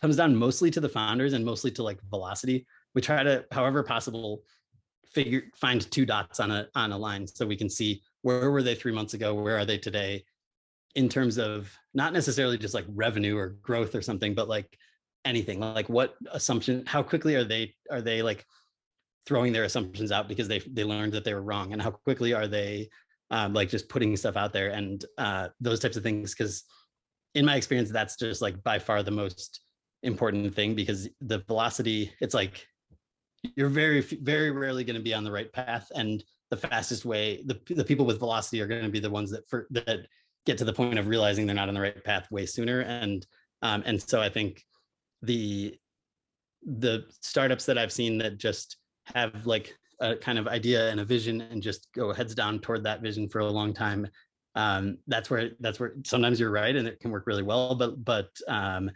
[0.00, 2.66] comes down mostly to the founders and mostly to like velocity.
[2.94, 4.42] We try to however possible
[5.12, 8.62] figure find two dots on a on a line so we can see where were
[8.62, 10.22] they three months ago where are they today
[10.94, 14.78] in terms of not necessarily just like revenue or growth or something but like
[15.24, 18.44] anything like what assumption how quickly are they are they like
[19.26, 22.32] throwing their assumptions out because they they learned that they were wrong and how quickly
[22.32, 22.88] are they
[23.30, 26.34] um, like just putting stuff out there and uh, those types of things.
[26.34, 26.64] Because
[27.34, 29.60] in my experience, that's just like by far the most
[30.02, 32.66] important thing because the velocity, it's like
[33.56, 37.42] you're very very rarely going to be on the right path and the fastest way
[37.46, 40.06] the, the people with velocity are going to be the ones that for, that
[40.46, 43.26] get to the point of realizing they're not on the right path way sooner and
[43.62, 44.64] um, and so i think
[45.22, 45.74] the
[46.64, 48.76] the startups that i've seen that just
[49.14, 52.84] have like a kind of idea and a vision and just go heads down toward
[52.84, 54.06] that vision for a long time
[54.54, 58.04] um, that's where that's where sometimes you're right and it can work really well but
[58.04, 58.90] but um,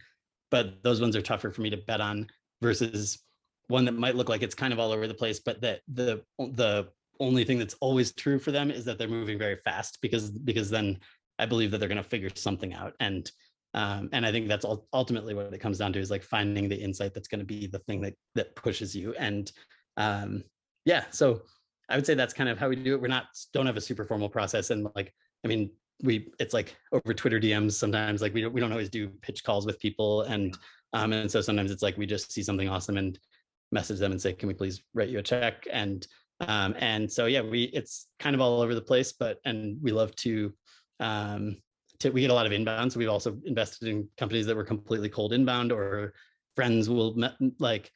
[0.51, 2.27] but those ones are tougher for me to bet on
[2.61, 3.23] versus
[3.69, 6.23] one that might look like it's kind of all over the place but that the
[6.39, 6.89] the
[7.21, 10.69] only thing that's always true for them is that they're moving very fast because because
[10.71, 10.99] then
[11.39, 12.95] I believe that they're going to figure something out.
[13.01, 13.31] And
[13.75, 16.77] um, and I think that's ultimately what it comes down to is like finding the
[16.77, 19.15] insight that's going to be the thing that that pushes you.
[19.15, 19.51] And
[19.97, 20.45] um,
[20.85, 21.43] yeah so
[21.89, 23.01] I would say that's kind of how we do it.
[23.01, 24.71] We're not don't have a super formal process.
[24.71, 25.71] And like I mean
[26.03, 29.45] we it's like over Twitter DMs sometimes like we don't we don't always do pitch
[29.45, 30.23] calls with people.
[30.23, 30.57] And
[30.93, 33.19] um, and so sometimes it's like we just see something awesome and
[33.73, 36.07] message them and say can we please write you a check and
[36.41, 39.91] um, and so yeah we it's kind of all over the place but and we
[39.91, 40.53] love to
[41.01, 41.57] um,
[41.99, 44.65] to, we get a lot of inbound so we've also invested in companies that were
[44.65, 46.13] completely cold inbound or
[46.55, 47.17] friends will
[47.59, 47.91] like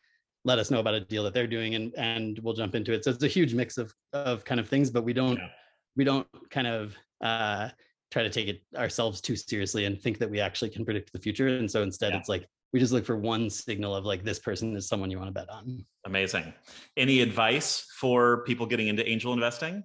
[0.44, 3.04] let us know about a deal that they're doing and and we'll jump into it
[3.04, 5.48] so it's a huge mix of of kind of things but we don't yeah.
[5.96, 7.68] we don't kind of uh
[8.12, 11.18] try to take it ourselves too seriously and think that we actually can predict the
[11.18, 12.18] future and so instead yeah.
[12.18, 15.18] it's like we just look for one signal of like this person is someone you
[15.18, 15.84] want to bet on.
[16.04, 16.52] Amazing.
[16.96, 19.84] Any advice for people getting into angel investing?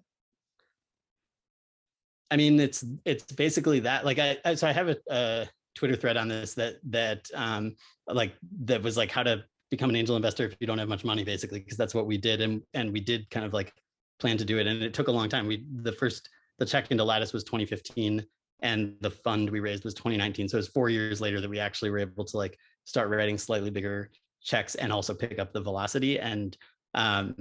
[2.30, 4.06] I mean, it's it's basically that.
[4.06, 7.76] Like I, I so I have a, a, Twitter thread on this that that um
[8.06, 8.34] like
[8.66, 11.24] that was like how to become an angel investor if you don't have much money,
[11.24, 13.74] basically, because that's what we did, and and we did kind of like
[14.20, 15.48] plan to do it, and it took a long time.
[15.48, 16.30] We the first
[16.60, 18.26] the check into Lattice was 2015
[18.62, 21.60] and the fund we raised was 2019 so it was four years later that we
[21.60, 22.56] actually were able to like
[22.86, 24.10] start writing slightly bigger
[24.42, 26.58] checks and also pick up the velocity and
[26.96, 27.36] um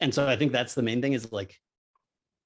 [0.00, 1.58] and so i think that's the main thing is like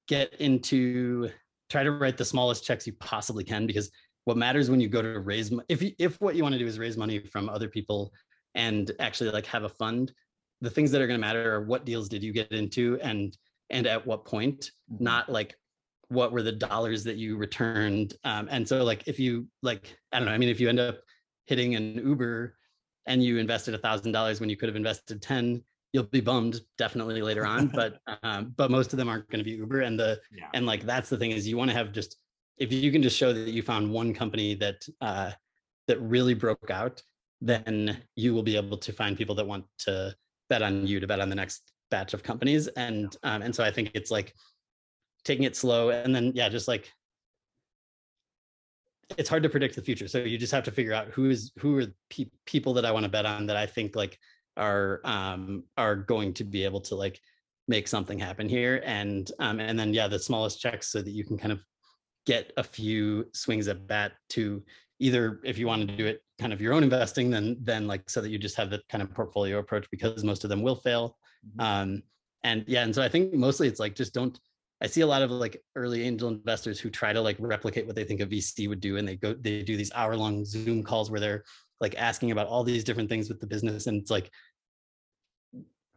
[0.07, 1.29] get into
[1.69, 3.89] try to write the smallest checks you possibly can because
[4.25, 6.67] what matters when you go to raise if you, if what you want to do
[6.67, 8.11] is raise money from other people
[8.55, 10.11] and actually like have a fund
[10.61, 13.37] the things that are going to matter are what deals did you get into and
[13.69, 15.03] and at what point mm-hmm.
[15.03, 15.55] not like
[16.09, 20.17] what were the dollars that you returned um, and so like if you like i
[20.17, 20.99] don't know i mean if you end up
[21.49, 22.55] hitting an Uber
[23.07, 26.61] and you invested a thousand dollars when you could have invested 10, you'll be bummed
[26.77, 27.67] definitely later on.
[27.75, 29.81] but um, but most of them aren't going to be Uber.
[29.81, 30.47] And the yeah.
[30.53, 32.17] and like that's the thing is you want to have just
[32.59, 35.31] if you can just show that you found one company that uh,
[35.87, 37.01] that really broke out,
[37.41, 40.15] then you will be able to find people that want to
[40.49, 42.67] bet on you to bet on the next batch of companies.
[42.67, 44.35] And um, and so I think it's like
[45.25, 46.93] taking it slow and then yeah, just like
[49.17, 50.07] it's hard to predict the future.
[50.07, 52.91] So you just have to figure out who is who are pe- people that I
[52.91, 54.17] want to bet on that I think like
[54.57, 57.19] are um are going to be able to like
[57.67, 61.23] make something happen here and um and then yeah the smallest checks so that you
[61.23, 61.59] can kind of
[62.25, 64.61] get a few swings at bat to
[64.99, 68.09] either if you want to do it kind of your own investing then then like
[68.09, 70.75] so that you just have the kind of portfolio approach because most of them will
[70.75, 71.15] fail
[71.47, 71.61] mm-hmm.
[71.61, 72.03] um
[72.43, 74.39] and yeah and so i think mostly it's like just don't
[74.81, 77.95] I see a lot of like early angel investors who try to like replicate what
[77.95, 80.83] they think a VC would do, and they go they do these hour long Zoom
[80.83, 81.43] calls where they're
[81.81, 84.31] like asking about all these different things with the business, and it's like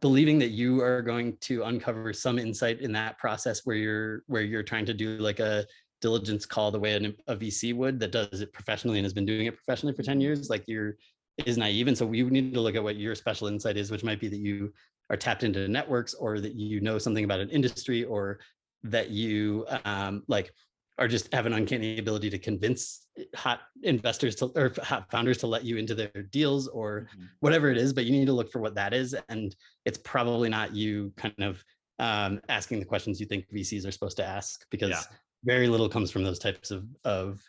[0.01, 4.41] believing that you are going to uncover some insight in that process where you're where
[4.41, 5.65] you're trying to do like a
[6.01, 6.93] diligence call the way
[7.27, 10.19] a VC would that does it professionally and has been doing it professionally for 10
[10.19, 10.97] years like you're
[11.45, 14.03] is naive and so we need to look at what your special insight is which
[14.03, 14.73] might be that you
[15.09, 18.39] are tapped into networks or that you know something about an industry or
[18.83, 20.51] that you um, like
[20.97, 25.47] are just have an uncanny ability to convince hot investors to or hot founders to
[25.47, 27.25] let you into their deals or mm-hmm.
[27.39, 29.55] whatever it is but you need to look for what that is and
[29.85, 31.63] it's probably not you kind of
[31.99, 35.01] um, asking the questions you think vcs are supposed to ask because yeah.
[35.43, 37.41] very little comes from those types of of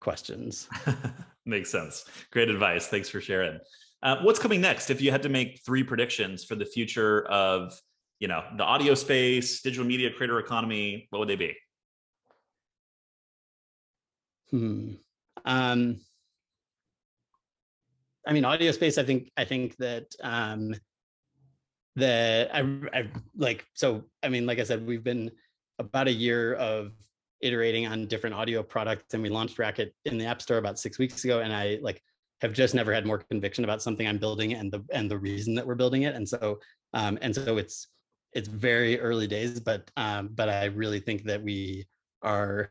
[0.00, 0.68] questions.
[1.46, 2.04] Makes sense.
[2.30, 2.86] Great advice.
[2.86, 3.58] Thanks for sharing.
[4.02, 4.90] Uh, what's coming next?
[4.90, 7.78] If you had to make three predictions for the future of
[8.20, 11.54] you know the audio space digital media creator economy what would they be
[14.50, 14.92] hmm.
[15.44, 16.00] um
[18.26, 20.74] i mean audio space i think i think that um
[21.96, 22.60] the I,
[22.92, 25.30] I like so i mean like i said we've been
[25.78, 26.92] about a year of
[27.40, 30.98] iterating on different audio products and we launched racket in the app store about six
[30.98, 32.02] weeks ago and i like
[32.40, 35.54] have just never had more conviction about something i'm building and the and the reason
[35.54, 36.58] that we're building it and so
[36.94, 37.88] um and so it's
[38.32, 41.86] it's very early days, but um, but I really think that we
[42.22, 42.70] are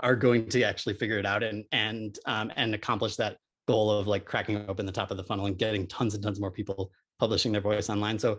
[0.00, 4.06] are going to actually figure it out and and um, and accomplish that goal of
[4.06, 6.90] like cracking open the top of the funnel and getting tons and tons more people
[7.18, 8.18] publishing their voice online.
[8.18, 8.38] So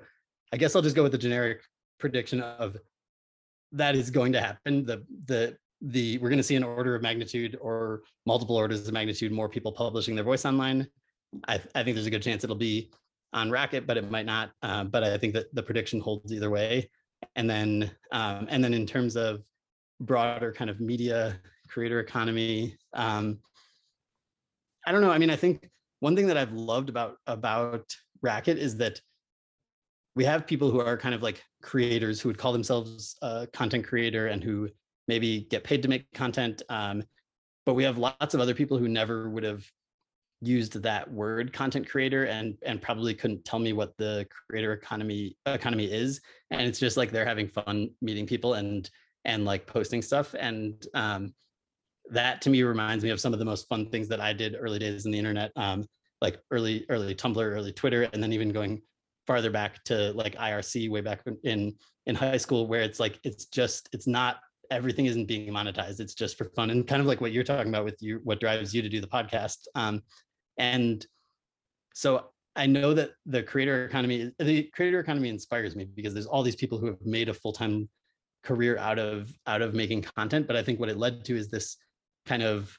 [0.51, 1.61] I guess I'll just go with the generic
[1.99, 2.77] prediction of
[3.71, 4.85] that is going to happen.
[4.85, 8.93] The the the we're going to see an order of magnitude or multiple orders of
[8.93, 10.87] magnitude more people publishing their voice online.
[11.47, 12.91] I, I think there's a good chance it'll be
[13.33, 14.51] on Racket, but it might not.
[14.61, 16.89] Uh, but I think that the prediction holds either way.
[17.35, 19.43] And then um, and then in terms of
[19.99, 23.39] broader kind of media creator economy, um,
[24.85, 25.11] I don't know.
[25.11, 25.69] I mean, I think
[25.99, 29.01] one thing that I've loved about about Racket is that
[30.15, 33.85] we have people who are kind of like creators who would call themselves a content
[33.85, 34.69] creator and who
[35.07, 36.61] maybe get paid to make content.
[36.69, 37.03] Um,
[37.65, 39.63] but we have lots of other people who never would have
[40.41, 45.35] used that word content creator and and probably couldn't tell me what the creator economy
[45.45, 46.21] economy is.
[46.51, 48.89] And it's just like they're having fun meeting people and
[49.25, 50.33] and like posting stuff.
[50.39, 51.33] And um
[52.11, 54.55] that to me reminds me of some of the most fun things that I did
[54.57, 55.85] early days in the internet um
[56.21, 58.81] like early early Tumblr early Twitter and then even going
[59.27, 61.75] farther back to like IRC way back in
[62.05, 64.37] in high school where it's like it's just it's not
[64.71, 65.99] everything isn't being monetized.
[65.99, 66.69] It's just for fun.
[66.69, 69.01] And kind of like what you're talking about with you what drives you to do
[69.01, 70.01] the podcast um
[70.59, 71.05] and
[71.95, 76.43] so I know that the creator economy, the creator economy inspires me because there's all
[76.43, 77.89] these people who have made a full-time
[78.43, 80.45] career out of out of making content.
[80.45, 81.77] But I think what it led to is this
[82.25, 82.77] kind of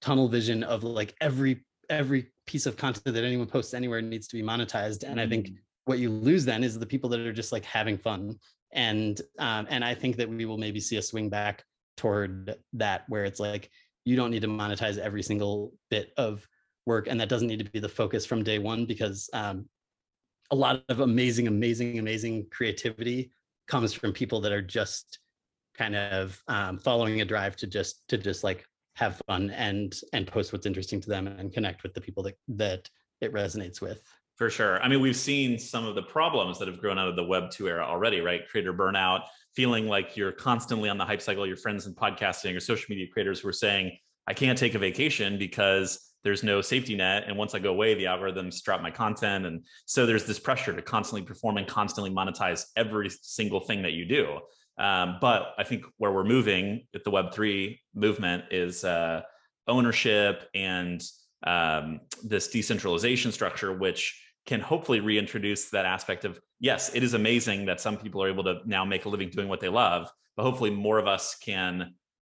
[0.00, 4.36] tunnel vision of like every every piece of content that anyone posts anywhere needs to
[4.36, 5.04] be monetized.
[5.04, 5.56] And I think mm.
[5.84, 8.38] what you lose then is the people that are just like having fun.
[8.72, 11.64] And um, and I think that we will maybe see a swing back
[11.96, 13.70] toward that where it's like
[14.04, 16.46] you don't need to monetize every single bit of
[16.86, 19.68] work and that doesn't need to be the focus from day one because um,
[20.50, 23.30] a lot of amazing amazing amazing creativity
[23.68, 25.18] comes from people that are just
[25.76, 28.64] kind of um, following a drive to just to just like
[28.96, 32.36] have fun and and post what's interesting to them and connect with the people that
[32.48, 34.00] that it resonates with.
[34.36, 34.82] For sure.
[34.82, 37.50] I mean we've seen some of the problems that have grown out of the web
[37.50, 38.48] 2 era already right?
[38.48, 39.22] Creator burnout
[39.54, 43.06] feeling like you're constantly on the hype cycle your friends in podcasting or social media
[43.12, 47.24] creators who are saying i can't take a vacation because there's no safety net.
[47.26, 49.46] And once i go away the algorithms drop my content.
[49.46, 53.92] And so there's this pressure to constantly perform and constantly monetize every single thing that
[53.92, 54.38] you do.
[54.78, 59.20] Um, but i think where we're moving with the web3 movement is uh,
[59.68, 61.02] ownership and
[61.46, 67.66] um, this decentralization structure which can hopefully reintroduce that aspect of yes it is amazing
[67.66, 70.44] that some people are able to now make a living doing what they love but
[70.44, 71.94] hopefully more of us can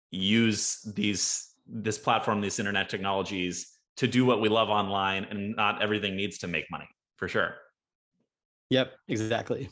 [0.10, 5.82] use these this platform, these internet technologies to do what we love online, and not
[5.82, 7.56] everything needs to make money for sure.
[8.70, 9.70] Yep, exactly.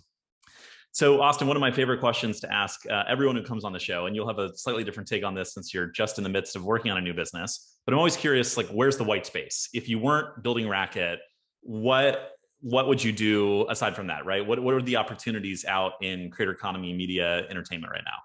[0.91, 3.79] So, Austin, one of my favorite questions to ask uh, everyone who comes on the
[3.79, 6.29] show, and you'll have a slightly different take on this since you're just in the
[6.29, 7.79] midst of working on a new business.
[7.85, 9.69] But I'm always curious, like, where's the white space?
[9.73, 11.19] If you weren't building Racket,
[11.61, 12.31] what
[12.61, 14.25] what would you do aside from that?
[14.25, 14.45] Right?
[14.45, 18.17] What what are the opportunities out in creator economy, media, entertainment right now?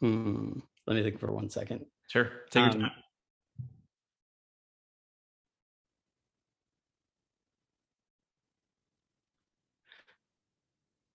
[0.00, 0.60] Hmm.
[0.86, 1.84] Let me think for one second.
[2.08, 2.30] Sure.
[2.50, 2.90] Take your um, time.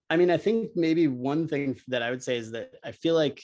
[0.10, 3.16] I mean, I think maybe one thing that I would say is that I feel
[3.16, 3.42] like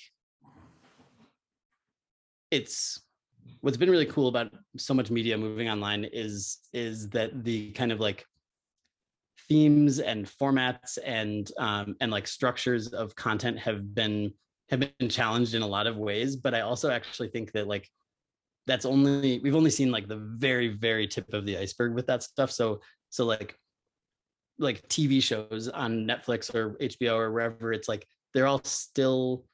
[2.52, 3.02] it's
[3.62, 7.92] what's been really cool about so much media moving online is is that the kind
[7.92, 8.26] of like
[9.48, 14.32] themes and formats and um, and like structures of content have been
[14.70, 17.90] have been challenged in a lot of ways but i also actually think that like
[18.70, 22.22] that's only we've only seen like the very very tip of the iceberg with that
[22.22, 22.52] stuff.
[22.52, 23.58] So so like
[24.60, 29.46] like tv shows on netflix or hbo or wherever it's like they're all still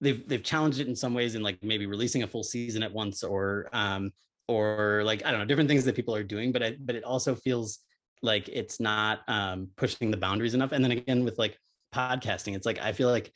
[0.00, 2.92] they've they've challenged it in some ways in like maybe releasing a full season at
[2.92, 4.10] once or um
[4.48, 7.04] or like i don't know different things that people are doing but i but it
[7.04, 7.78] also feels
[8.20, 10.72] like it's not um pushing the boundaries enough.
[10.72, 11.56] And then again with like
[11.94, 13.32] podcasting it's like i feel like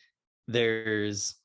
[0.48, 1.36] there's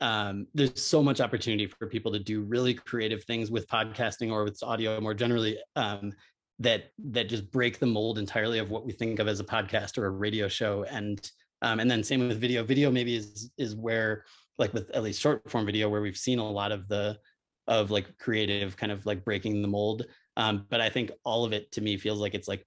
[0.00, 4.44] um, there's so much opportunity for people to do really creative things with podcasting or
[4.44, 6.12] with audio more generally um,
[6.60, 9.98] that that just break the mold entirely of what we think of as a podcast
[9.98, 10.84] or a radio show.
[10.84, 11.28] And
[11.62, 12.62] um, and then same with video.
[12.62, 14.24] Video maybe is is where
[14.58, 17.18] like with at least short form video where we've seen a lot of the
[17.66, 20.06] of like creative kind of like breaking the mold.
[20.36, 22.64] Um, but i think all of it to me feels like it's like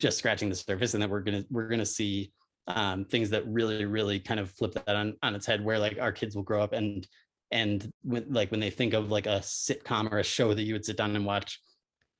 [0.00, 2.32] just scratching the surface and that we're gonna we're gonna see
[2.68, 5.98] um, things that really really kind of flip that on, on its head where like
[6.00, 7.06] our kids will grow up and
[7.50, 10.72] and when, like when they think of like a sitcom or a show that you
[10.72, 11.60] would sit down and watch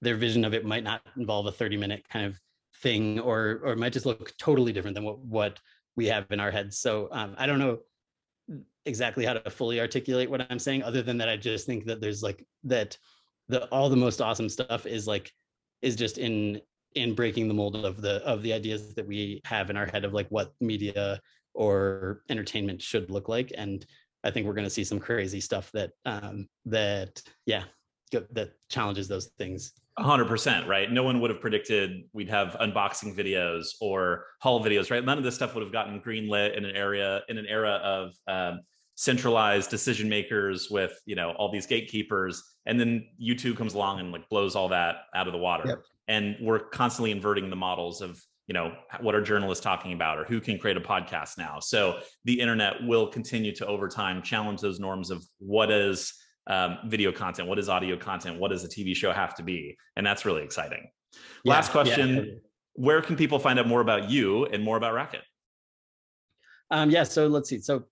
[0.03, 2.38] their vision of it might not involve a 30 minute kind of
[2.76, 5.59] thing or or might just look totally different than what what
[5.95, 6.78] we have in our heads.
[6.78, 7.78] So um, i don't know
[8.84, 12.01] exactly how to fully articulate what i'm saying other than that i just think that
[12.01, 12.99] there's like that
[13.49, 15.30] the all the most awesome stuff is like
[15.82, 16.61] is just in
[16.95, 20.05] in breaking the mold of the of the ideas that we have in our head
[20.05, 21.20] of like what media
[21.55, 23.53] or entertainment should look like.
[23.57, 23.84] And
[24.24, 27.64] i think we're going to see some crazy stuff that um that yeah
[28.30, 29.72] that challenges those things.
[29.99, 30.90] 100% right?
[30.90, 35.05] No one would have predicted we'd have unboxing videos or haul videos right?
[35.05, 38.12] None of this stuff would have gotten greenlit in an area in an era of
[38.26, 38.61] um,
[38.95, 42.43] centralized decision makers with you know all these gatekeepers.
[42.66, 45.64] And then youtube comes along and like blows all that out of the water.
[45.66, 45.82] Yep.
[46.09, 50.25] And we're constantly inverting the models of you know what are journalists talking about or
[50.25, 51.59] who can create a podcast now.
[51.61, 56.13] So the internet will continue to over time challenge those norms of what is
[56.49, 59.77] um, video content what is audio content what does a tv show have to be?
[59.97, 60.89] And that's really exciting.
[61.45, 62.17] Yeah, last question.
[62.17, 62.23] yeah.
[62.75, 65.23] where can people find out more about you and more about racket?
[66.71, 67.61] Um, yeah so let's see.
[67.61, 67.85] So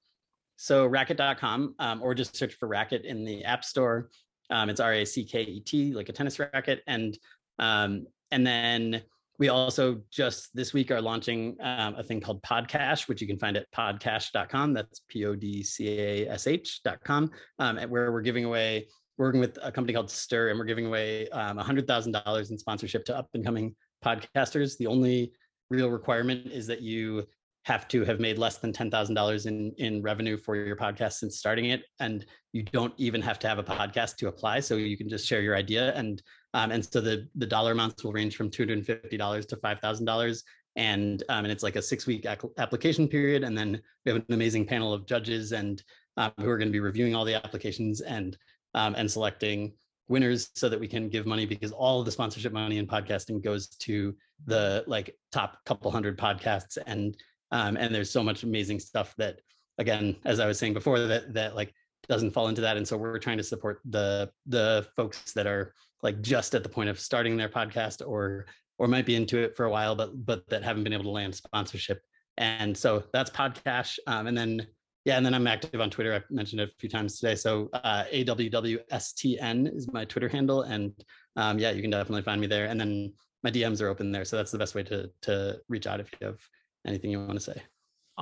[0.56, 4.10] so racket.com um, or just search for racket in the app store.
[4.50, 6.82] Um, it's r-a-c-k-e-t like a tennis racket.
[6.86, 7.16] And
[7.60, 9.02] um, and then
[9.38, 13.38] we also just this week are launching um, a thing called Podcash, which you can
[13.38, 14.74] find at podcash.com.
[14.74, 18.86] That's P O D C A S H.com, um, where we're giving away,
[19.16, 23.16] working with a company called Stir, and we're giving away um, $100,000 in sponsorship to
[23.16, 24.76] up and coming podcasters.
[24.76, 25.32] The only
[25.70, 27.24] real requirement is that you
[27.64, 31.66] have to have made less than $10,000 in, in revenue for your podcast since starting
[31.66, 31.82] it.
[31.98, 34.60] And you don't even have to have a podcast to apply.
[34.60, 35.94] So you can just share your idea.
[35.94, 36.22] And,
[36.54, 40.42] um, and so the, the dollar amounts will range from $250 to $5,000.
[40.76, 43.44] And, um, and it's like a six week ac- application period.
[43.44, 45.82] And then we have an amazing panel of judges and
[46.16, 48.36] um, who are going to be reviewing all the applications and,
[48.74, 49.72] um, and selecting
[50.08, 53.42] winners so that we can give money because all of the sponsorship money in podcasting
[53.42, 54.14] goes to
[54.46, 57.16] the like top couple hundred podcasts and
[57.52, 59.38] um, and there's so much amazing stuff that
[59.78, 61.72] again as i was saying before that that like
[62.10, 65.72] doesn't fall into that and so we're trying to support the the folks that are
[66.02, 68.46] like just at the point of starting their podcast or
[68.78, 71.10] or might be into it for a while but but that haven't been able to
[71.10, 72.02] land sponsorship.
[72.36, 74.66] And so that's Podcash um, and then
[75.04, 76.12] yeah and then i'm active on twitter.
[76.12, 77.36] I've mentioned it a few times today.
[77.36, 80.92] So uh, awwstn is my twitter handle and
[81.36, 82.66] um, yeah you can definitely find me there.
[82.66, 83.12] And then
[83.44, 86.10] my dms are open there so that's the best way to to reach out if
[86.20, 86.40] you have
[86.86, 87.62] anything you want to say?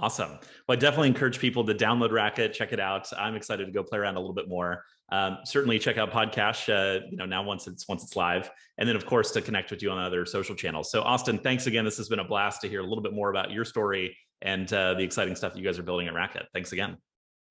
[0.01, 0.30] Awesome.
[0.68, 3.09] Well, I definitely encourage people to download Racket, check it out.
[3.18, 4.84] I'm excited to go play around a little bit more.
[5.11, 6.68] Um, certainly check out Podcash.
[6.68, 9.70] Uh, you know, now once it's once it's live, and then of course to connect
[9.70, 10.90] with you on other social channels.
[10.90, 11.84] So, Austin, thanks again.
[11.84, 14.72] This has been a blast to hear a little bit more about your story and
[14.72, 16.46] uh, the exciting stuff that you guys are building at Racket.
[16.53, 16.96] Thanks again.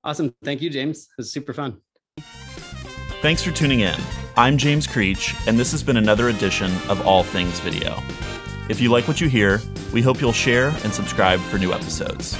[0.03, 0.33] Awesome.
[0.43, 0.99] Thank you, James.
[0.99, 1.81] It was super fun.
[3.21, 3.99] Thanks for tuning in.
[4.37, 7.97] I'm James Creech, and this has been another edition of All Things Video.
[8.69, 9.61] If you like what you hear,
[9.93, 12.37] we hope you'll share and subscribe for new episodes.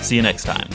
[0.00, 0.68] See you next time.